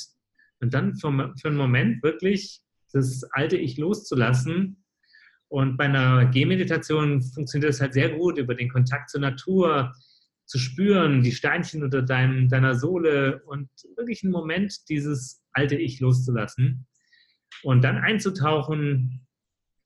[0.60, 4.84] und dann für, für einen Moment wirklich das alte Ich loszulassen.
[5.47, 9.93] Und bei einer Gehmeditation funktioniert das halt sehr gut, über den Kontakt zur Natur
[10.45, 15.99] zu spüren, die Steinchen unter deinem, deiner Sohle und wirklich einen Moment dieses alte Ich
[15.99, 16.88] loszulassen
[17.64, 19.28] und dann einzutauchen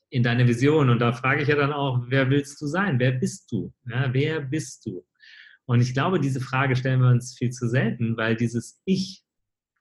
[0.09, 0.89] in deine Vision.
[0.89, 2.99] Und da frage ich ja dann auch, wer willst du sein?
[2.99, 3.73] Wer bist du?
[3.89, 5.05] Ja, wer bist du?
[5.65, 9.23] Und ich glaube, diese Frage stellen wir uns viel zu selten, weil dieses Ich,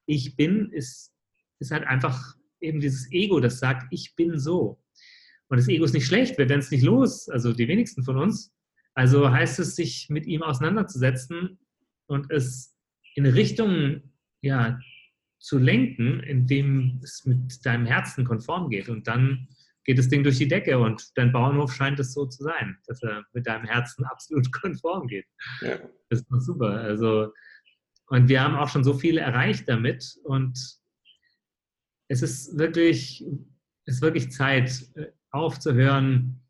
[0.06, 1.12] ich bin, ist,
[1.58, 4.80] ist halt einfach eben dieses Ego, das sagt, ich bin so.
[5.48, 8.16] Und das Ego ist nicht schlecht, wir werden es nicht los, also die wenigsten von
[8.16, 8.54] uns.
[8.94, 11.58] Also heißt es, sich mit ihm auseinanderzusetzen
[12.06, 12.74] und es
[13.14, 14.02] in Richtung
[14.42, 14.80] ja,
[15.42, 18.88] zu lenken, indem es mit deinem Herzen konform geht.
[18.88, 19.48] Und dann
[19.84, 23.02] geht das Ding durch die Decke und dein Bauernhof scheint es so zu sein, dass
[23.02, 25.26] er mit deinem Herzen absolut konform geht.
[25.60, 25.78] Ja.
[26.08, 26.80] Das ist doch super.
[26.80, 27.32] Also,
[28.06, 30.56] und wir haben auch schon so viel erreicht damit und
[32.08, 33.24] es ist wirklich,
[33.86, 36.40] es ist wirklich Zeit, äh, aufzuhören,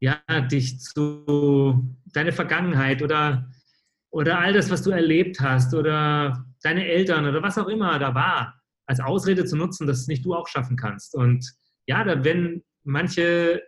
[0.00, 3.50] ja, dich zu, deine Vergangenheit oder,
[4.10, 8.14] oder all das, was du erlebt hast oder deine Eltern oder was auch immer da
[8.14, 11.14] war, als Ausrede zu nutzen, dass es nicht du auch schaffen kannst.
[11.14, 11.54] Und
[11.86, 13.62] ja, da werden manche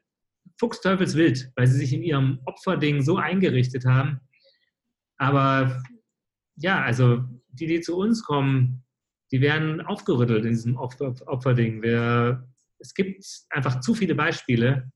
[0.58, 4.20] fuchsteufelswild, weil sie sich in ihrem Opferding so eingerichtet haben.
[5.16, 5.82] Aber
[6.56, 8.84] ja, also die, die zu uns kommen,
[9.30, 11.82] die werden aufgerüttelt in diesem Opfer Opferding.
[11.82, 14.90] Wir, es gibt einfach zu viele Beispiele,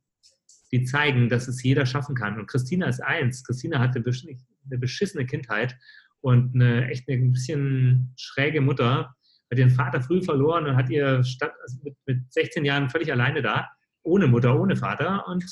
[0.73, 2.39] die zeigen, dass es jeder schaffen kann.
[2.39, 3.45] Und Christina ist eins.
[3.45, 5.77] Christina hatte eine beschissene Kindheit
[6.23, 9.15] und eine echt eine ein bisschen schräge Mutter,
[9.51, 13.13] hat ihren Vater früh verloren und hat ihr statt, also mit, mit 16 Jahren völlig
[13.13, 13.69] alleine da,
[14.03, 15.27] ohne Mutter, ohne Vater.
[15.29, 15.45] Und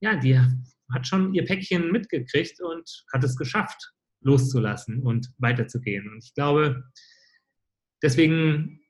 [0.00, 0.38] ja, die
[0.92, 6.08] hat schon ihr Päckchen mitgekriegt und hat es geschafft, loszulassen und weiterzugehen.
[6.10, 6.84] Und ich glaube,
[8.02, 8.80] deswegen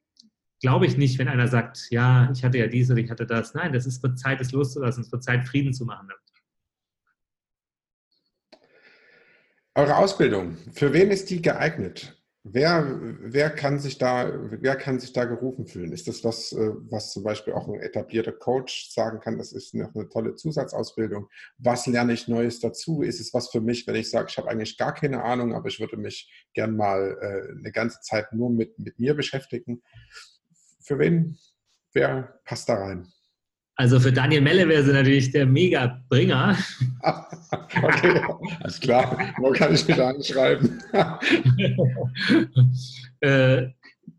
[0.61, 3.53] glaube ich nicht, wenn einer sagt, ja, ich hatte ja dies oder ich hatte das.
[3.53, 6.09] Nein, das ist für Zeit, es loszulassen, es wird Zeit, Frieden zu machen.
[9.77, 12.17] Eure Ausbildung, für wen ist die geeignet?
[12.45, 15.93] Wer, wer, kann sich da, wer kann sich da gerufen fühlen?
[15.93, 19.75] Ist das was, äh, was zum Beispiel auch ein etablierter Coach sagen kann, das ist
[19.75, 21.29] noch eine tolle Zusatzausbildung?
[21.59, 23.03] Was lerne ich Neues dazu?
[23.03, 25.69] Ist es was für mich, wenn ich sage, ich habe eigentlich gar keine Ahnung, aber
[25.69, 29.83] ich würde mich gern mal äh, eine ganze Zeit nur mit, mit mir beschäftigen?
[30.83, 31.37] Für wen,
[31.95, 33.09] wer passt da rein?
[33.77, 36.57] Also für Daniel Melle wäre sie natürlich der Mega-Bringer.
[37.03, 38.23] okay,
[38.61, 39.19] alles klar.
[39.39, 40.83] Wo kann ich mich anschreiben?
[43.21, 43.71] Äh,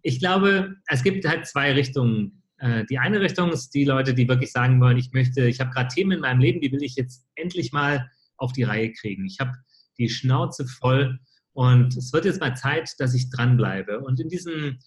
[0.02, 2.42] ich glaube, es gibt halt zwei Richtungen.
[2.58, 5.70] Äh, die eine Richtung ist die Leute, die wirklich sagen wollen, ich möchte, ich habe
[5.70, 9.26] gerade Themen in meinem Leben, die will ich jetzt endlich mal auf die Reihe kriegen.
[9.28, 9.52] Ich habe
[10.00, 11.20] die Schnauze voll
[11.54, 14.00] und es wird jetzt mal Zeit, dass ich dranbleibe.
[14.00, 14.80] Und in diesen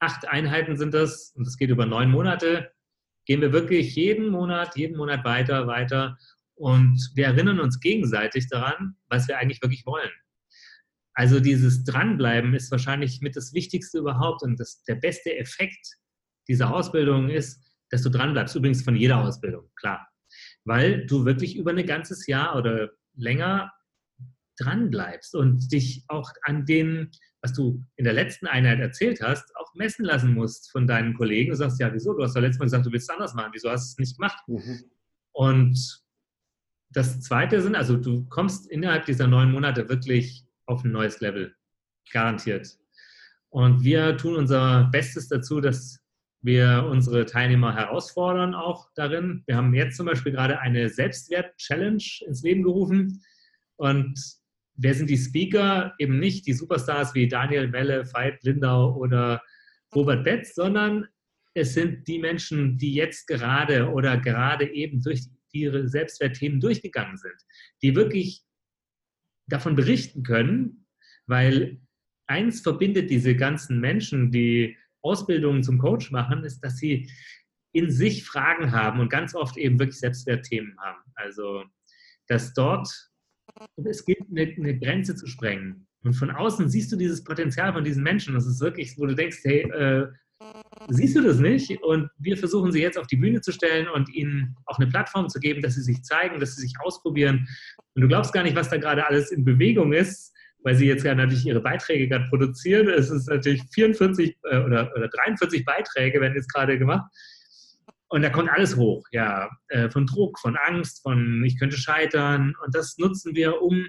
[0.00, 2.72] acht Einheiten sind das, und das geht über neun Monate,
[3.26, 6.16] gehen wir wirklich jeden Monat, jeden Monat weiter, weiter
[6.54, 10.10] und wir erinnern uns gegenseitig daran, was wir eigentlich wirklich wollen.
[11.14, 15.96] Also dieses Dranbleiben ist wahrscheinlich mit das Wichtigste überhaupt und das, der beste Effekt
[16.48, 18.54] dieser Ausbildung ist, dass du dranbleibst.
[18.56, 20.08] Übrigens von jeder Ausbildung, klar.
[20.64, 23.72] Weil du wirklich über ein ganzes Jahr oder länger
[24.58, 27.10] dranbleibst und dich auch an den
[27.42, 31.50] was du in der letzten Einheit erzählt hast, auch messen lassen musst von deinen Kollegen.
[31.50, 32.14] Du sagst, ja, wieso?
[32.14, 33.50] Du hast ja letztes Mal gesagt, du willst es anders machen.
[33.52, 34.38] Wieso hast du es nicht gemacht?
[34.46, 34.84] Mhm.
[35.32, 36.02] Und
[36.90, 41.54] das Zweite sind, also du kommst innerhalb dieser neun Monate wirklich auf ein neues Level.
[42.12, 42.78] Garantiert.
[43.50, 46.00] Und wir tun unser Bestes dazu, dass
[46.42, 49.42] wir unsere Teilnehmer herausfordern auch darin.
[49.46, 53.22] Wir haben jetzt zum Beispiel gerade eine Selbstwert-Challenge ins Leben gerufen.
[53.76, 54.18] Und
[54.74, 55.94] wer sind die Speaker?
[55.98, 59.42] Eben nicht die Superstars wie Daniel Welle, Veit Lindau oder
[59.94, 61.06] Robert Betz, sondern
[61.54, 65.22] es sind die Menschen, die jetzt gerade oder gerade eben durch
[65.52, 67.34] ihre Selbstwertthemen durchgegangen sind,
[67.82, 68.44] die wirklich
[69.48, 70.86] davon berichten können,
[71.26, 71.80] weil
[72.28, 77.10] eins verbindet diese ganzen Menschen, die Ausbildungen zum Coach machen, ist, dass sie
[77.72, 81.02] in sich Fragen haben und ganz oft eben wirklich Selbstwertthemen haben.
[81.14, 81.64] Also,
[82.28, 82.88] dass dort
[83.84, 85.86] es gilt, eine, eine, Grenze zu sprengen.
[86.02, 88.34] Und von außen siehst du dieses Potenzial von diesen Menschen.
[88.34, 90.06] Das ist wirklich, wo du denkst, hey, äh,
[90.88, 91.82] siehst du das nicht?
[91.82, 95.28] Und wir versuchen sie jetzt auf die Bühne zu stellen und ihnen auch eine Plattform
[95.28, 97.46] zu geben, dass sie sich zeigen, dass sie sich ausprobieren.
[97.94, 100.32] Und du glaubst gar nicht, was da gerade alles in Bewegung ist,
[100.62, 102.88] weil sie jetzt ja natürlich ihre Beiträge gerade produzieren.
[102.88, 107.10] Es ist natürlich 44 äh, oder, oder 43 Beiträge werden jetzt gerade gemacht.
[108.08, 112.54] Und da kommt alles hoch, ja, äh, von Druck, von Angst, von ich könnte scheitern.
[112.64, 113.86] Und das nutzen wir, um,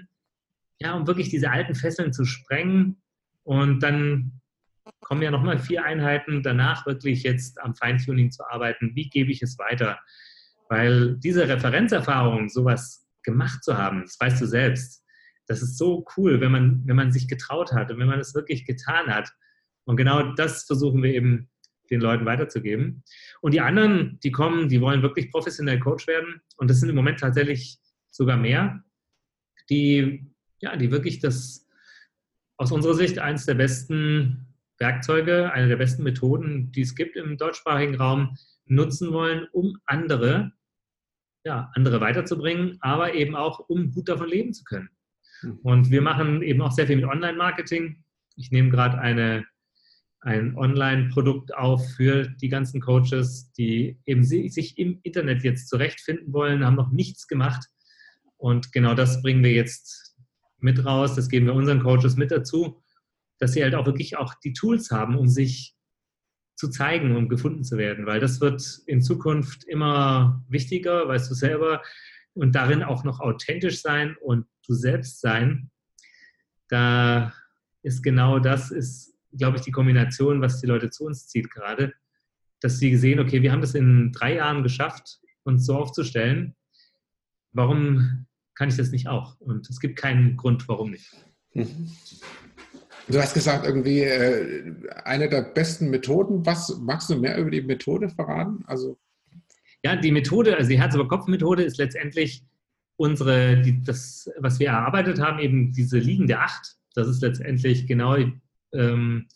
[0.82, 3.00] ja, um wirklich diese alten Fesseln zu sprengen.
[3.44, 4.40] Und dann
[5.00, 8.92] kommen ja nochmal vier Einheiten danach wirklich jetzt am Feintuning zu arbeiten.
[8.94, 9.98] Wie gebe ich es weiter?
[10.68, 15.04] Weil diese Referenzerfahrung, sowas gemacht zu haben, das weißt du selbst,
[15.46, 18.34] das ist so cool, wenn man, wenn man sich getraut hat und wenn man es
[18.34, 19.30] wirklich getan hat.
[19.84, 21.50] Und genau das versuchen wir eben
[21.90, 23.04] den Leuten weiterzugeben.
[23.40, 26.40] Und die anderen, die kommen, die wollen wirklich professionell Coach werden.
[26.56, 27.78] Und das sind im Moment tatsächlich
[28.10, 28.82] sogar mehr,
[29.68, 30.31] die,
[30.62, 31.68] ja, die wirklich das
[32.56, 34.46] aus unserer Sicht eines der besten
[34.78, 40.52] Werkzeuge, eine der besten Methoden, die es gibt im deutschsprachigen Raum, nutzen wollen, um andere,
[41.44, 44.88] ja, andere weiterzubringen, aber eben auch, um gut davon leben zu können.
[45.40, 45.58] Hm.
[45.62, 48.02] Und wir machen eben auch sehr viel mit Online-Marketing.
[48.36, 49.44] Ich nehme gerade eine
[50.24, 56.64] ein Online-Produkt auf für die ganzen Coaches, die eben sich im Internet jetzt zurechtfinden wollen,
[56.64, 57.66] haben noch nichts gemacht.
[58.36, 60.11] Und genau das bringen wir jetzt
[60.62, 61.14] mit raus.
[61.14, 62.82] Das geben wir unseren Coaches mit dazu,
[63.38, 65.74] dass sie halt auch wirklich auch die Tools haben, um sich
[66.54, 68.06] zu zeigen, um gefunden zu werden.
[68.06, 71.82] Weil das wird in Zukunft immer wichtiger, weißt du selber,
[72.34, 75.70] und darin auch noch authentisch sein und du selbst sein.
[76.68, 77.32] Da
[77.82, 81.94] ist genau das, ist glaube ich, die Kombination, was die Leute zu uns zieht gerade,
[82.60, 86.54] dass sie sehen, okay, wir haben das in drei Jahren geschafft, uns so aufzustellen.
[87.52, 89.40] Warum kann ich das nicht auch?
[89.40, 91.12] Und es gibt keinen Grund, warum nicht.
[91.54, 91.90] Mhm.
[93.08, 94.74] Du hast gesagt, irgendwie äh,
[95.04, 96.46] eine der besten Methoden.
[96.46, 98.64] Was magst du mehr über die Methode verraten?
[98.66, 98.98] Also
[99.84, 102.44] ja, die Methode, also die Herz-über-Kopf-Methode ist letztendlich
[102.96, 106.76] unsere, die, das, was wir erarbeitet haben, eben diese liegende Acht.
[106.94, 108.16] Das ist letztendlich genau
[108.72, 109.26] ähm,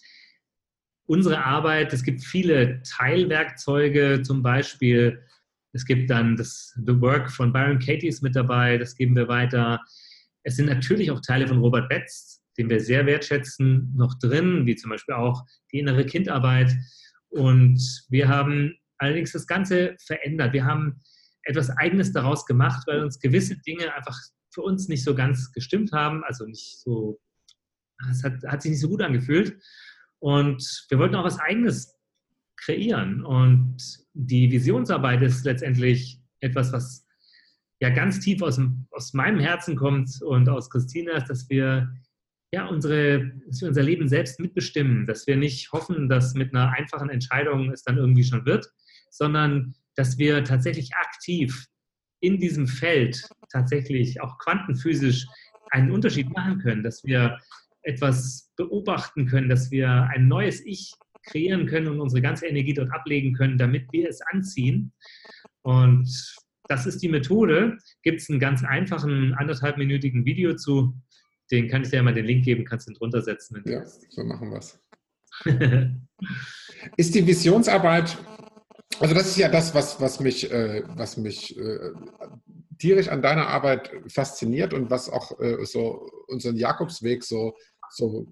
[1.07, 5.23] unsere Arbeit, es gibt viele Teilwerkzeuge, zum Beispiel
[5.77, 9.29] Es gibt dann das The Work von Byron Katie ist mit dabei, das geben wir
[9.29, 9.79] weiter.
[10.43, 14.75] Es sind natürlich auch Teile von Robert Betz, den wir sehr wertschätzen, noch drin, wie
[14.75, 16.75] zum Beispiel auch die innere Kindarbeit.
[17.29, 20.55] Und wir haben allerdings das Ganze verändert.
[20.55, 21.03] Wir haben
[21.43, 24.19] etwas Eigenes daraus gemacht, weil uns gewisse Dinge einfach
[24.55, 27.21] für uns nicht so ganz gestimmt haben, also nicht so,
[28.11, 29.63] es hat, hat sich nicht so gut angefühlt.
[30.21, 31.96] Und wir wollten auch was Eigenes
[32.57, 33.25] kreieren.
[33.25, 33.77] Und
[34.15, 37.07] die Visionsarbeit ist letztendlich etwas, was
[37.81, 41.93] ja ganz tief aus, aus meinem Herzen kommt und aus Christinas, dass wir
[42.53, 46.73] ja unsere, dass wir unser Leben selbst mitbestimmen, dass wir nicht hoffen, dass mit einer
[46.73, 48.67] einfachen Entscheidung es dann irgendwie schon wird,
[49.11, 51.67] sondern dass wir tatsächlich aktiv
[52.21, 55.27] in diesem Feld tatsächlich auch quantenphysisch
[55.71, 57.39] einen Unterschied machen können, dass wir
[57.83, 60.93] etwas beobachten können, dass wir ein neues Ich
[61.27, 64.93] kreieren können und unsere ganze Energie dort ablegen können, damit wir es anziehen.
[65.63, 66.09] Und
[66.69, 67.79] das ist die Methode.
[68.03, 70.95] Gibt es einen ganz einfachen anderthalbminütigen Video zu.
[71.51, 73.63] Den kann ich dir ja mal den Link geben, kannst du ihn drunter setzen.
[73.67, 74.81] Ja, so machen wir es.
[76.97, 78.17] ist die Visionsarbeit,
[79.01, 81.93] also das ist ja das, was, was mich, äh, was mich äh,
[82.79, 87.55] tierisch an deiner Arbeit fasziniert und was auch äh, so unseren Jakobsweg so,
[87.91, 88.27] so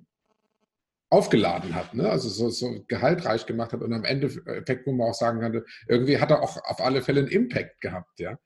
[1.11, 2.09] aufgeladen hat, ne?
[2.09, 6.19] also so, so gehaltreich gemacht hat und am Endeffekt, wo man auch sagen kann, irgendwie
[6.19, 8.19] hat er auch auf alle Fälle einen Impact gehabt.
[8.19, 8.39] Ja?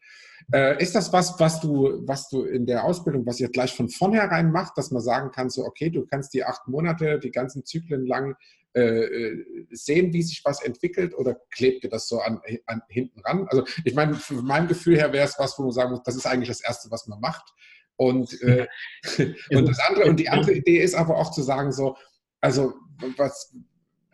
[0.52, 3.88] Äh, ist das was, was du, was du in der Ausbildung, was ihr gleich von
[3.88, 7.64] vornherein macht, dass man sagen kann, so okay, du kannst die acht Monate, die ganzen
[7.64, 8.34] Zyklen lang
[8.74, 13.20] äh, äh sehen, wie sich was entwickelt oder klebt ihr das so an, an hinten
[13.20, 13.46] ran?
[13.48, 16.16] Also ich meine, von meinem Gefühl her wäre es was, wo man sagen muss, das
[16.16, 17.54] ist eigentlich das Erste, was man macht.
[17.96, 18.66] Und, äh,
[19.50, 21.96] und, das andere, und die andere Idee ist aber auch zu sagen, so,
[22.40, 22.74] also
[23.16, 23.54] was,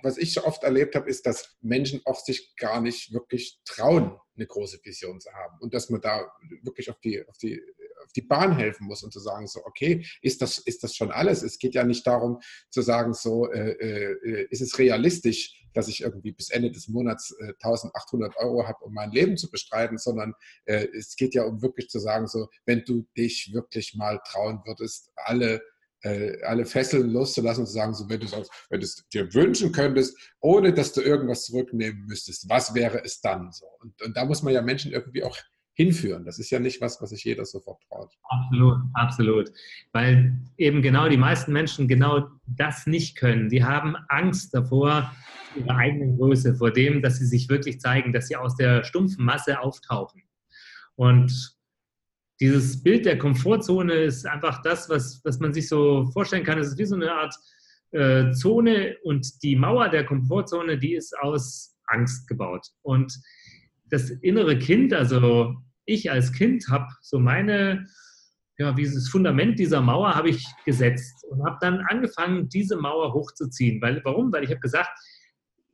[0.02, 4.18] was ich so oft erlebt habe, ist, dass Menschen auch sich gar nicht wirklich trauen,
[4.36, 5.56] eine große Vision zu haben.
[5.60, 6.30] Und dass man da
[6.62, 7.60] wirklich auf die, auf die,
[8.04, 11.10] auf die Bahn helfen muss und zu sagen, so, okay, ist das, ist das schon
[11.10, 11.42] alles?
[11.42, 16.02] Es geht ja nicht darum zu sagen, so, äh, äh, ist es realistisch, dass ich
[16.02, 20.34] irgendwie bis Ende des Monats äh, 1800 Euro habe, um mein Leben zu bestreiten, sondern
[20.66, 24.60] äh, es geht ja um wirklich zu sagen, so, wenn du dich wirklich mal trauen
[24.64, 25.62] würdest, alle
[26.04, 28.26] äh, alle Fesseln loszulassen und zu sagen, so, wenn du
[28.78, 33.66] es dir wünschen könntest, ohne dass du irgendwas zurücknehmen müsstest, was wäre es dann so?
[33.80, 35.36] Und, und da muss man ja Menschen irgendwie auch
[35.72, 36.24] hinführen.
[36.24, 38.12] Das ist ja nicht was, was sich jeder sofort traut.
[38.28, 39.52] Absolut, absolut.
[39.92, 43.48] Weil eben genau die meisten Menschen genau das nicht können.
[43.48, 45.10] Die haben Angst davor,
[45.56, 49.24] ihrer eigenen Größe, vor dem, dass sie sich wirklich zeigen, dass sie aus der stumpfen
[49.24, 50.22] Masse auftauchen.
[50.96, 51.53] Und
[52.44, 56.58] dieses Bild der Komfortzone ist einfach das, was, was man sich so vorstellen kann.
[56.58, 57.34] Es ist wie so eine Art
[57.92, 62.66] äh, Zone und die Mauer der Komfortzone, die ist aus Angst gebaut.
[62.82, 63.18] Und
[63.88, 65.54] das innere Kind, also
[65.86, 67.86] ich als Kind habe so meine,
[68.58, 73.80] ja, dieses Fundament dieser Mauer habe ich gesetzt und habe dann angefangen, diese Mauer hochzuziehen.
[73.80, 74.30] Weil, warum?
[74.30, 74.90] Weil ich habe gesagt,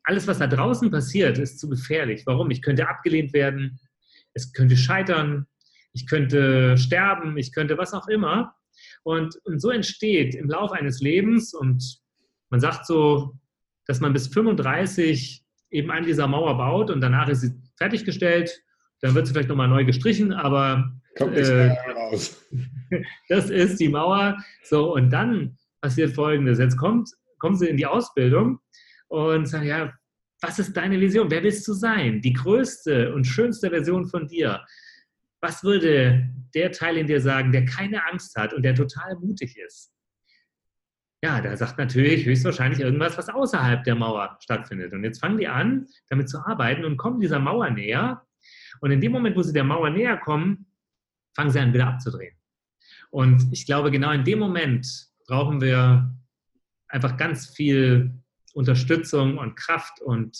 [0.05, 2.23] alles, was da draußen passiert, ist zu gefährlich.
[2.27, 2.49] Warum?
[2.53, 3.81] Ich könnte abgelehnt werden,
[4.35, 5.47] es könnte scheitern,
[5.93, 8.55] ich könnte sterben, ich könnte was auch immer.
[9.03, 12.01] Und, und so entsteht im Laufe eines Lebens, und
[12.51, 13.36] man sagt so,
[13.86, 18.62] dass man bis 35 eben an dieser Mauer baut und danach ist sie fertiggestellt,
[19.01, 22.45] dann wird sie vielleicht nochmal neu gestrichen, aber Kommt äh, raus.
[23.28, 24.36] das ist die Mauer.
[24.64, 26.59] So, und dann passiert folgendes.
[26.59, 28.61] Jetzt kommt, kommen sie in die Ausbildung
[29.09, 29.93] und sagen, ja,
[30.41, 31.30] was ist deine Vision?
[31.30, 32.20] Wer willst du sein?
[32.20, 34.61] Die größte und schönste Version von dir
[35.41, 39.57] was würde der Teil in dir sagen, der keine Angst hat und der total mutig
[39.57, 39.93] ist?
[41.22, 44.93] Ja, der sagt natürlich höchstwahrscheinlich irgendwas, was außerhalb der Mauer stattfindet.
[44.95, 48.26] Und jetzt fangen die an, damit zu arbeiten und kommen dieser Mauer näher.
[48.80, 50.66] Und in dem Moment, wo sie der Mauer näher kommen,
[51.34, 52.34] fangen sie an, wieder abzudrehen.
[53.11, 54.86] Und ich glaube, genau in dem Moment
[55.26, 56.11] brauchen wir
[56.88, 58.14] einfach ganz viel
[58.55, 60.36] Unterstützung und Kraft und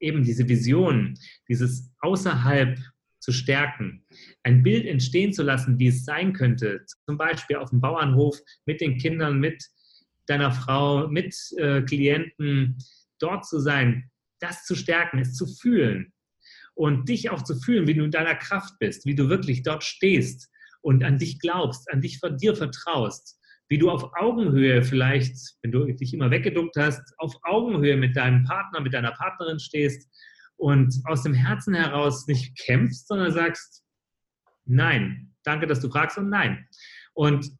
[0.00, 2.78] eben diese Vision, dieses außerhalb
[3.24, 4.04] zu stärken,
[4.42, 8.80] ein Bild entstehen zu lassen, wie es sein könnte, zum Beispiel auf dem Bauernhof mit
[8.80, 9.64] den Kindern, mit
[10.26, 12.76] deiner Frau, mit äh, Klienten,
[13.18, 14.10] dort zu sein,
[14.40, 16.12] das zu stärken, es zu fühlen
[16.74, 19.84] und dich auch zu fühlen, wie du in deiner Kraft bist, wie du wirklich dort
[19.84, 20.50] stehst
[20.82, 25.72] und an dich glaubst, an dich von dir vertraust, wie du auf Augenhöhe vielleicht, wenn
[25.72, 30.10] du dich immer weggeduckt hast, auf Augenhöhe mit deinem Partner, mit deiner Partnerin stehst
[30.56, 33.84] und aus dem Herzen heraus nicht kämpfst, sondern sagst,
[34.64, 36.66] nein, danke, dass du fragst und nein.
[37.12, 37.50] Und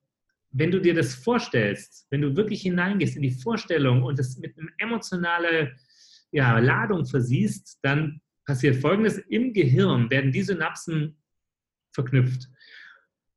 [0.51, 4.57] wenn du dir das vorstellst, wenn du wirklich hineingehst in die Vorstellung und das mit
[4.59, 5.77] einer emotionalen
[6.31, 9.19] ja, Ladung versiehst, dann passiert Folgendes.
[9.19, 11.17] Im Gehirn werden die Synapsen
[11.93, 12.49] verknüpft.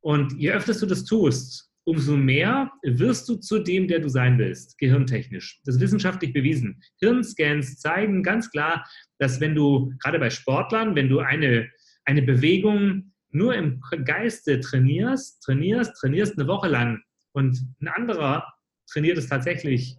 [0.01, 4.37] Und je öfter du das tust, umso mehr wirst du zu dem, der du sein
[4.37, 5.61] willst, gehirntechnisch.
[5.63, 6.83] Das ist wissenschaftlich bewiesen.
[6.99, 8.85] Hirnscans zeigen ganz klar,
[9.19, 11.69] dass wenn du, gerade bei Sportlern, wenn du eine,
[12.03, 18.45] eine Bewegung nur im Geiste trainierst, trainierst, trainierst eine Woche lang und ein anderer
[18.91, 19.95] trainiert es tatsächlich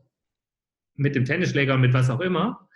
[0.94, 2.68] mit dem Tennisschläger und mit was auch immer,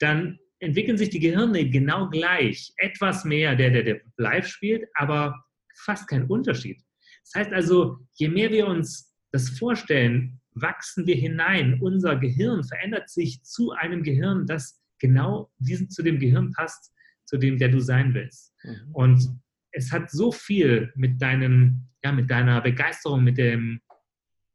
[0.00, 2.72] dann entwickeln sich die Gehirne genau gleich.
[2.78, 5.44] Etwas mehr der, der, der live spielt, aber
[5.76, 6.82] fast kein Unterschied.
[7.24, 11.78] Das heißt also, je mehr wir uns das vorstellen, wachsen wir hinein.
[11.80, 16.92] Unser Gehirn verändert sich zu einem Gehirn, das genau diesen, zu dem Gehirn passt,
[17.24, 18.52] zu dem, der du sein willst.
[18.64, 18.92] Mhm.
[18.92, 19.28] Und
[19.72, 23.80] es hat so viel mit deinem, ja, mit deiner Begeisterung, mit dem,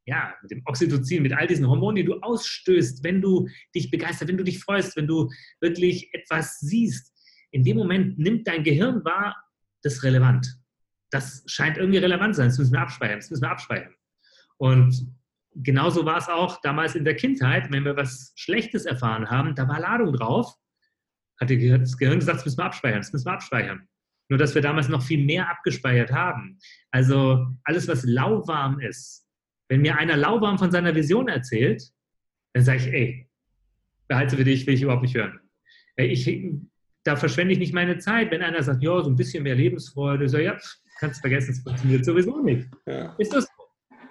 [0.06, 4.28] ja, mit dem Oxytocin, mit all diesen Hormonen, die du ausstößt, wenn du dich begeisterst,
[4.28, 7.12] wenn du dich freust, wenn du wirklich etwas siehst.
[7.52, 9.36] In dem Moment nimmt dein Gehirn wahr,
[9.82, 10.46] das ist relevant.
[11.14, 12.48] Das scheint irgendwie relevant zu sein.
[12.48, 13.20] Das müssen wir abspeichern.
[13.20, 13.94] Das müssen wir abspeichern.
[14.56, 15.14] Und
[15.54, 19.68] genauso war es auch damals in der Kindheit, wenn wir was Schlechtes erfahren haben, da
[19.68, 20.52] war Ladung drauf,
[21.40, 23.88] hat das Gehirn gesagt, das müssen wir abspeichern, das müssen wir abspeichern.
[24.28, 26.58] Nur, dass wir damals noch viel mehr abgespeichert haben.
[26.90, 29.24] Also alles, was lauwarm ist,
[29.68, 31.82] wenn mir einer lauwarm von seiner Vision erzählt,
[32.54, 33.30] dann sage ich, ey,
[34.08, 35.38] behalte für dich, will ich überhaupt nicht hören.
[35.96, 36.28] Ich,
[37.04, 38.32] da verschwende ich nicht meine Zeit.
[38.32, 40.56] Wenn einer sagt, ja, so ein bisschen mehr Lebensfreude, so, ja,
[41.04, 42.68] kannst vergessen, es funktioniert sowieso nicht.
[42.86, 43.14] Ja.
[43.18, 43.64] Ist das so?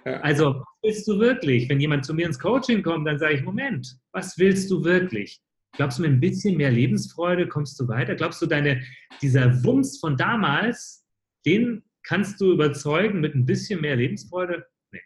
[0.04, 0.20] Ja.
[0.20, 1.68] Also, was willst du wirklich?
[1.68, 5.40] Wenn jemand zu mir ins Coaching kommt, dann sage ich, Moment, was willst du wirklich?
[5.76, 8.14] Glaubst du, mit ein bisschen mehr Lebensfreude kommst du weiter?
[8.14, 8.82] Glaubst du, deine,
[9.20, 11.04] dieser Wumms von damals,
[11.44, 14.66] den kannst du überzeugen mit ein bisschen mehr Lebensfreude?
[14.92, 15.00] Nee.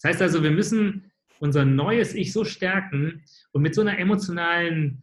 [0.00, 5.02] Das heißt also, wir müssen unser neues Ich so stärken und mit so einer emotionalen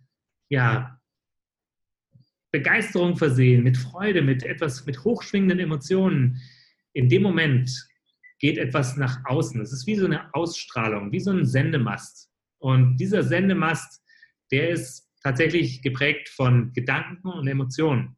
[0.50, 0.97] ja,
[2.52, 6.42] Begeisterung versehen, mit Freude, mit etwas, mit hochschwingenden Emotionen.
[6.94, 7.70] In dem Moment
[8.40, 9.62] geht etwas nach außen.
[9.62, 12.30] Es ist wie so eine Ausstrahlung, wie so ein Sendemast.
[12.60, 14.02] Und dieser Sendemast,
[14.52, 18.16] der ist tatsächlich geprägt von Gedanken und Emotionen.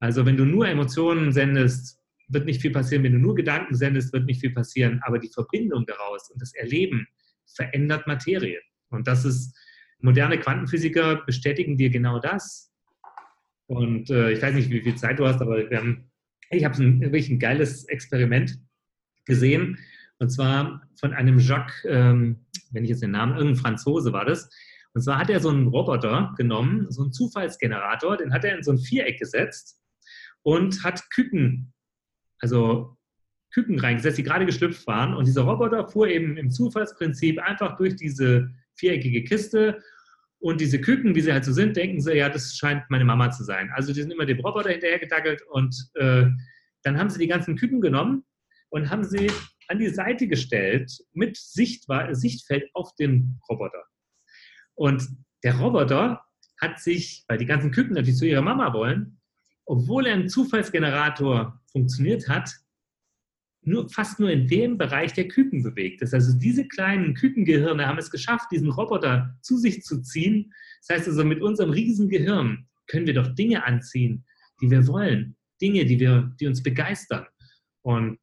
[0.00, 3.04] Also wenn du nur Emotionen sendest, wird nicht viel passieren.
[3.04, 5.00] Wenn du nur Gedanken sendest, wird nicht viel passieren.
[5.04, 7.06] Aber die Verbindung daraus und das Erleben
[7.54, 8.60] verändert Materie.
[8.90, 9.56] Und das ist,
[10.00, 12.72] moderne Quantenphysiker bestätigen dir genau das.
[13.66, 16.10] Und äh, ich weiß nicht, wie viel Zeit du hast, aber haben,
[16.50, 18.58] ich habe ein, wirklich ein geiles Experiment
[19.24, 19.78] gesehen.
[20.18, 24.48] Und zwar von einem Jacques, ähm, wenn ich jetzt den Namen, irgendein Franzose war das.
[24.94, 28.62] Und zwar hat er so einen Roboter genommen, so einen Zufallsgenerator, den hat er in
[28.62, 29.78] so ein Viereck gesetzt
[30.42, 31.74] und hat Küken
[32.40, 32.96] also
[33.52, 35.14] Küken reingesetzt, die gerade geschlüpft waren.
[35.14, 39.82] Und dieser Roboter fuhr eben im Zufallsprinzip einfach durch diese viereckige Kiste.
[40.38, 43.30] Und diese Küken, wie sie halt so sind, denken sie, ja, das scheint meine Mama
[43.30, 43.70] zu sein.
[43.74, 46.26] Also die sind immer dem Roboter hinterhergedackelt und äh,
[46.82, 48.24] dann haben sie die ganzen Küken genommen
[48.68, 49.30] und haben sie
[49.68, 53.84] an die Seite gestellt mit Sichtbar Sichtfeld auf den Roboter.
[54.74, 55.08] Und
[55.42, 56.22] der Roboter
[56.60, 59.20] hat sich, weil die ganzen Küken natürlich zu ihrer Mama wollen,
[59.64, 62.50] obwohl er ein Zufallsgenerator funktioniert hat,
[63.66, 66.14] nur, fast nur in dem Bereich der Küken bewegt ist.
[66.14, 70.52] Also diese kleinen Kükengehirne haben es geschafft, diesen Roboter zu sich zu ziehen.
[70.86, 74.24] Das heißt also, mit unserem riesen Gehirn können wir doch Dinge anziehen,
[74.60, 75.36] die wir wollen.
[75.60, 77.26] Dinge, die, wir, die uns begeistern.
[77.82, 78.18] Und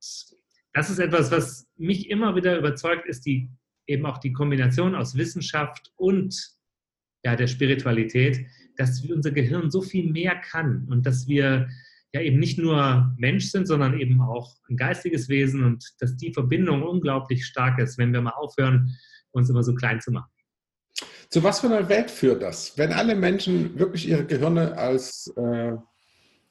[0.74, 3.50] das ist etwas, was mich immer wieder überzeugt, ist die,
[3.86, 6.36] eben auch die Kombination aus Wissenschaft und
[7.26, 8.46] ja, der Spiritualität,
[8.78, 11.70] dass unser Gehirn so viel mehr kann und dass wir
[12.14, 16.32] ja eben nicht nur Mensch sind, sondern eben auch ein geistiges Wesen und dass die
[16.32, 18.96] Verbindung unglaublich stark ist, wenn wir mal aufhören,
[19.32, 20.32] uns immer so klein zu machen.
[21.30, 22.78] Zu was für einer Welt führt das?
[22.78, 25.76] Wenn alle Menschen wirklich ihre Gehirne als, äh,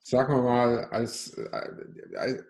[0.03, 2.43] sagen wir mal, als, äh,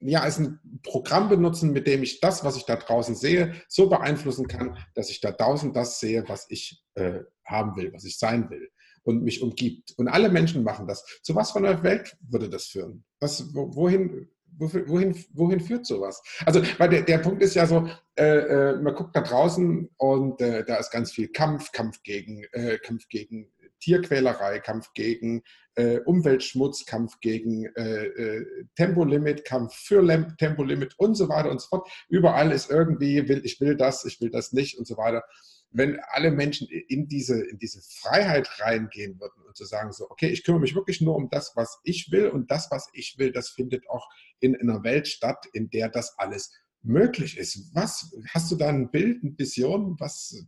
[0.00, 3.88] ja, als ein Programm benutzen, mit dem ich das, was ich da draußen sehe, so
[3.88, 8.18] beeinflussen kann, dass ich da draußen das sehe, was ich äh, haben will, was ich
[8.18, 8.70] sein will
[9.02, 9.94] und mich umgibt.
[9.96, 11.04] Und alle Menschen machen das.
[11.22, 13.04] Zu was von der Welt würde das führen?
[13.20, 14.28] Was, wohin,
[14.58, 16.22] wohin, wohin führt sowas?
[16.44, 20.40] Also, weil der, der Punkt ist ja so, äh, äh, man guckt da draußen und
[20.40, 25.42] äh, da ist ganz viel Kampf, Kampf gegen, äh, Kampf gegen Tierquälerei, Kampf gegen
[25.74, 28.44] äh, Umweltschmutz, Kampf gegen äh,
[28.76, 30.06] Tempolimit, Kampf für
[30.38, 31.88] Tempolimit und so weiter und so fort.
[32.10, 35.24] Überall ist irgendwie, will, ich will das, ich will das nicht und so weiter
[35.72, 40.28] wenn alle Menschen in diese, in diese Freiheit reingehen würden und zu sagen, so, okay,
[40.28, 43.30] ich kümmere mich wirklich nur um das, was ich will und das, was ich will,
[43.30, 44.08] das findet auch
[44.40, 46.52] in, einer Welt statt, in der das alles
[46.82, 47.70] möglich ist.
[47.74, 50.44] Was, hast du da ein Bild, eine Vision, was?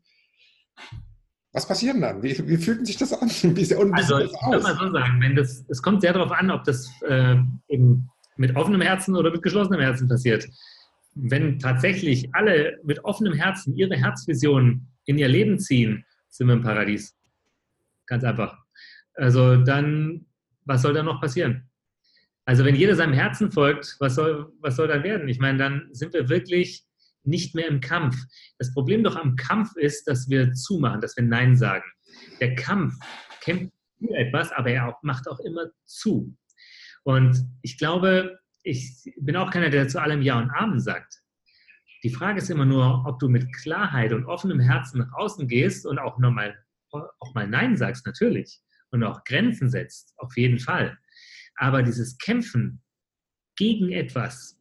[1.52, 2.22] Was passiert dann?
[2.22, 3.28] Wie, wie fühlt sich das an?
[3.92, 6.90] Also ich würde mal so sagen, wenn das, es kommt sehr darauf an, ob das
[7.06, 7.36] äh,
[7.68, 10.48] eben mit offenem Herzen oder mit geschlossenem Herzen passiert.
[11.14, 16.62] Wenn tatsächlich alle mit offenem Herzen ihre Herzvision in ihr Leben ziehen, sind wir im
[16.62, 17.16] Paradies.
[18.06, 18.58] Ganz einfach.
[19.14, 20.26] Also dann,
[20.64, 21.68] was soll da noch passieren?
[22.44, 25.28] Also wenn jeder seinem Herzen folgt, was soll, was soll dann werden?
[25.28, 26.84] Ich meine, dann sind wir wirklich
[27.24, 28.16] nicht mehr im Kampf.
[28.58, 31.84] Das Problem doch am Kampf ist, dass wir zumachen, dass wir Nein sagen.
[32.40, 32.94] Der Kampf
[33.40, 36.36] kämpft für etwas, aber er auch, macht auch immer zu.
[37.04, 41.21] Und ich glaube, ich bin auch keiner, der zu allem Ja und Amen sagt.
[42.02, 45.86] Die Frage ist immer nur, ob du mit Klarheit und offenem Herzen nach außen gehst
[45.86, 46.56] und auch nochmal
[46.92, 48.60] auch mal Nein sagst, natürlich.
[48.90, 50.98] Und auch Grenzen setzt, auf jeden Fall.
[51.56, 52.82] Aber dieses Kämpfen
[53.56, 54.58] gegen etwas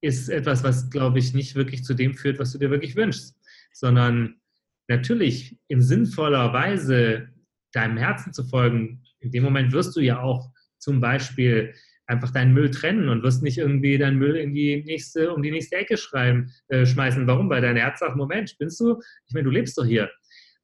[0.00, 3.36] ist etwas, was, glaube ich, nicht wirklich zu dem führt, was du dir wirklich wünschst,
[3.72, 4.40] sondern
[4.88, 7.28] natürlich in sinnvoller Weise
[7.72, 9.02] deinem Herzen zu folgen.
[9.20, 11.74] In dem Moment wirst du ja auch zum Beispiel
[12.06, 15.50] einfach deinen Müll trennen und wirst nicht irgendwie deinen Müll in die nächste, um die
[15.50, 17.26] nächste Ecke schreiben, äh, schmeißen.
[17.26, 17.50] Warum?
[17.50, 19.00] Weil dein Herz sagt, Moment, spinnst du?
[19.26, 20.10] Ich meine, du lebst doch hier.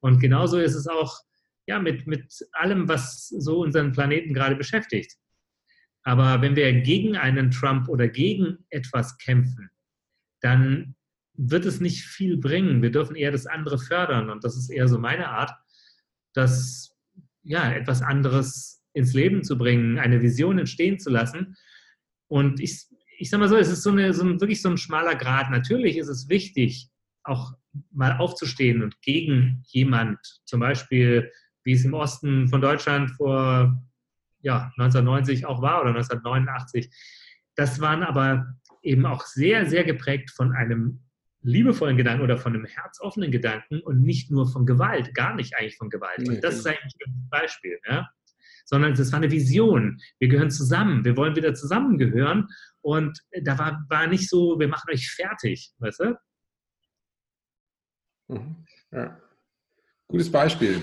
[0.01, 1.19] Und genauso ist es auch
[1.67, 5.17] ja, mit, mit allem, was so unseren Planeten gerade beschäftigt.
[6.05, 9.71] Aber wenn wir gegen einen Trump oder gegen etwas kämpfen,
[10.41, 10.97] dann
[11.35, 12.83] wird es nicht viel bringen.
[12.83, 14.31] Wir dürfen eher das andere fördern.
[14.31, 15.53] Und das ist eher so meine Art,
[16.35, 16.97] das
[17.45, 21.57] ja, etwas anderes ins Leben zu bringen, eine Vision entstehen zu lassen.
[22.29, 22.87] Und ich,
[23.19, 25.51] ich sage mal so, es ist so, eine, so ein, wirklich so ein schmaler Grad.
[25.51, 26.89] Natürlich ist es wichtig,
[27.25, 27.53] auch
[27.91, 31.31] mal aufzustehen und gegen jemand, zum Beispiel,
[31.65, 33.81] wie es im Osten von Deutschland vor
[34.41, 36.91] ja, 1990 auch war oder 1989.
[37.55, 41.01] Das waren aber eben auch sehr, sehr geprägt von einem
[41.43, 45.77] liebevollen Gedanken oder von einem herzoffenen Gedanken und nicht nur von Gewalt, gar nicht eigentlich
[45.77, 46.29] von Gewalt.
[46.29, 48.09] Und das ist eigentlich ein Beispiel, ja?
[48.65, 49.99] Sondern das war eine Vision.
[50.19, 52.49] Wir gehören zusammen, wir wollen wieder zusammengehören
[52.81, 56.19] und da war, war nicht so, wir machen euch fertig, weißt du?
[58.29, 58.67] Mhm.
[58.91, 59.19] Ja.
[60.09, 60.83] Gutes Beispiel.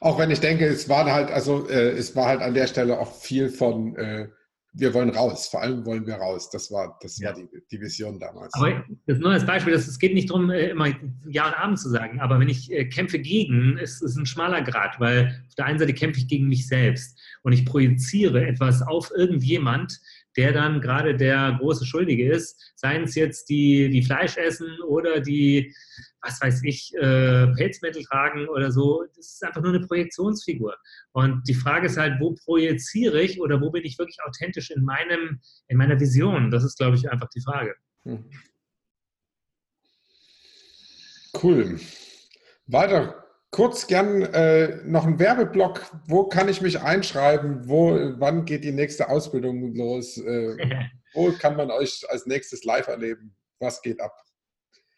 [0.00, 2.98] Auch wenn ich denke, es war halt, also äh, es war halt an der Stelle
[2.98, 4.28] auch viel von äh,
[4.72, 6.48] wir wollen raus, vor allem wollen wir raus.
[6.50, 7.28] Das war, das ja.
[7.28, 8.54] war die, die Vision damals.
[8.54, 10.88] Aber das ist nur als Beispiel, es geht nicht darum, äh, immer
[11.28, 14.62] Ja und Abend zu sagen, aber wenn ich äh, kämpfe gegen, ist es ein schmaler
[14.62, 18.82] Grad, weil auf der einen Seite kämpfe ich gegen mich selbst und ich projiziere etwas
[18.82, 20.00] auf irgendjemand,
[20.36, 25.20] der dann gerade der große Schuldige ist, seien es jetzt die, die Fleisch essen oder
[25.20, 25.74] die,
[26.22, 29.04] was weiß ich, äh, Pelzmäntel tragen oder so.
[29.16, 30.76] Das ist einfach nur eine Projektionsfigur.
[31.12, 34.84] Und die Frage ist halt, wo projiziere ich oder wo bin ich wirklich authentisch in,
[34.84, 36.50] meinem, in meiner Vision?
[36.50, 37.74] Das ist, glaube ich, einfach die Frage.
[38.04, 38.24] Hm.
[41.42, 41.78] Cool.
[42.66, 43.19] Weiter
[43.50, 45.84] kurz gern äh, noch ein Werbeblock.
[46.06, 47.68] Wo kann ich mich einschreiben?
[47.68, 50.18] Wo, wann geht die nächste Ausbildung los?
[50.18, 53.34] Äh, wo kann man euch als nächstes live erleben?
[53.58, 54.14] Was geht ab?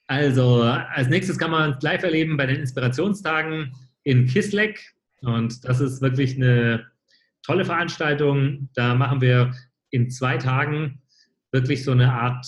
[0.07, 4.95] Also, als nächstes kann man live erleben bei den Inspirationstagen in Kisleck.
[5.23, 6.87] Und das ist wirklich eine
[7.43, 8.69] tolle Veranstaltung.
[8.75, 9.55] Da machen wir
[9.91, 11.03] in zwei Tagen
[11.51, 12.47] wirklich so eine Art,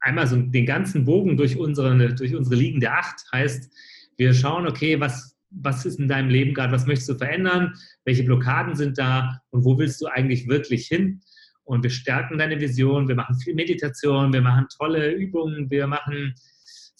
[0.00, 3.24] einmal so den ganzen Bogen durch unsere, durch unsere Ligen der Acht.
[3.32, 3.72] Heißt,
[4.16, 8.24] wir schauen, okay, was, was ist in deinem Leben gerade, was möchtest du verändern, welche
[8.24, 9.40] Blockaden sind da?
[9.50, 11.20] Und wo willst du eigentlich wirklich hin?
[11.64, 16.34] Und wir stärken deine Vision, wir machen viel Meditation, wir machen tolle Übungen, wir machen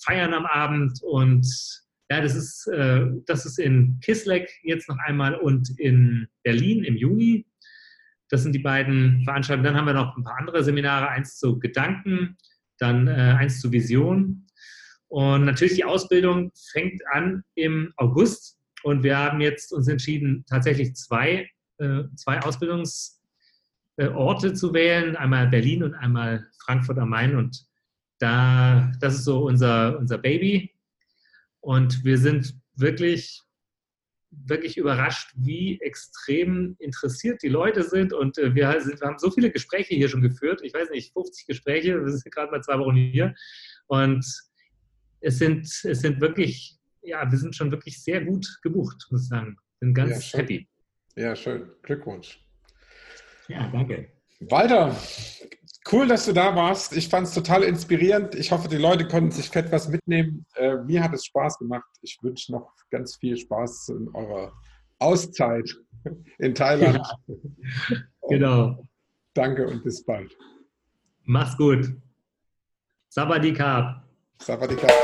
[0.04, 1.02] Feiern am Abend.
[1.02, 1.46] Und
[2.10, 6.96] ja, das ist, äh, das ist in Kisleck jetzt noch einmal und in Berlin im
[6.96, 7.46] Juni.
[8.30, 9.64] Das sind die beiden Veranstaltungen.
[9.64, 12.36] Dann haben wir noch ein paar andere Seminare, eins zu Gedanken,
[12.78, 14.43] dann äh, eins zu Vision
[15.14, 20.96] und natürlich die Ausbildung fängt an im August und wir haben jetzt uns entschieden, tatsächlich
[20.96, 21.48] zwei,
[21.78, 27.64] äh, zwei Ausbildungsorte zu wählen, einmal Berlin und einmal Frankfurt am Main und
[28.18, 30.74] da, das ist so unser, unser Baby
[31.60, 33.40] und wir sind wirklich
[34.46, 38.12] wirklich überrascht, wie extrem interessiert die Leute sind.
[38.12, 40.60] Und äh, wir, sind, wir, haben so viele Gespräche hier schon geführt.
[40.64, 42.04] Ich weiß nicht, 50 Gespräche.
[42.04, 43.32] Wir sind gerade mal zwei Wochen hier.
[43.86, 44.26] Und
[45.24, 49.28] es sind, es sind wirklich, ja, wir sind schon wirklich sehr gut gebucht, muss ich
[49.28, 49.56] sagen.
[49.80, 50.68] Bin ganz ja, happy.
[51.16, 51.70] Ja, schön.
[51.82, 52.44] Glückwunsch.
[53.48, 54.08] Ja, danke.
[54.40, 54.96] Walter,
[55.90, 56.96] cool, dass du da warst.
[56.96, 58.34] Ich fand es total inspirierend.
[58.34, 60.46] Ich hoffe, die Leute konnten sich fett was mitnehmen.
[60.56, 61.88] Äh, mir hat es Spaß gemacht.
[62.02, 64.52] Ich wünsche noch ganz viel Spaß in eurer
[64.98, 65.70] Auszeit
[66.38, 67.06] in Thailand.
[67.26, 67.96] Ja,
[68.28, 68.86] genau.
[69.34, 70.36] Danke und bis bald.
[71.24, 71.92] Mach's gut.
[73.08, 74.04] Sabadikap.
[74.40, 75.03] Sabadikap.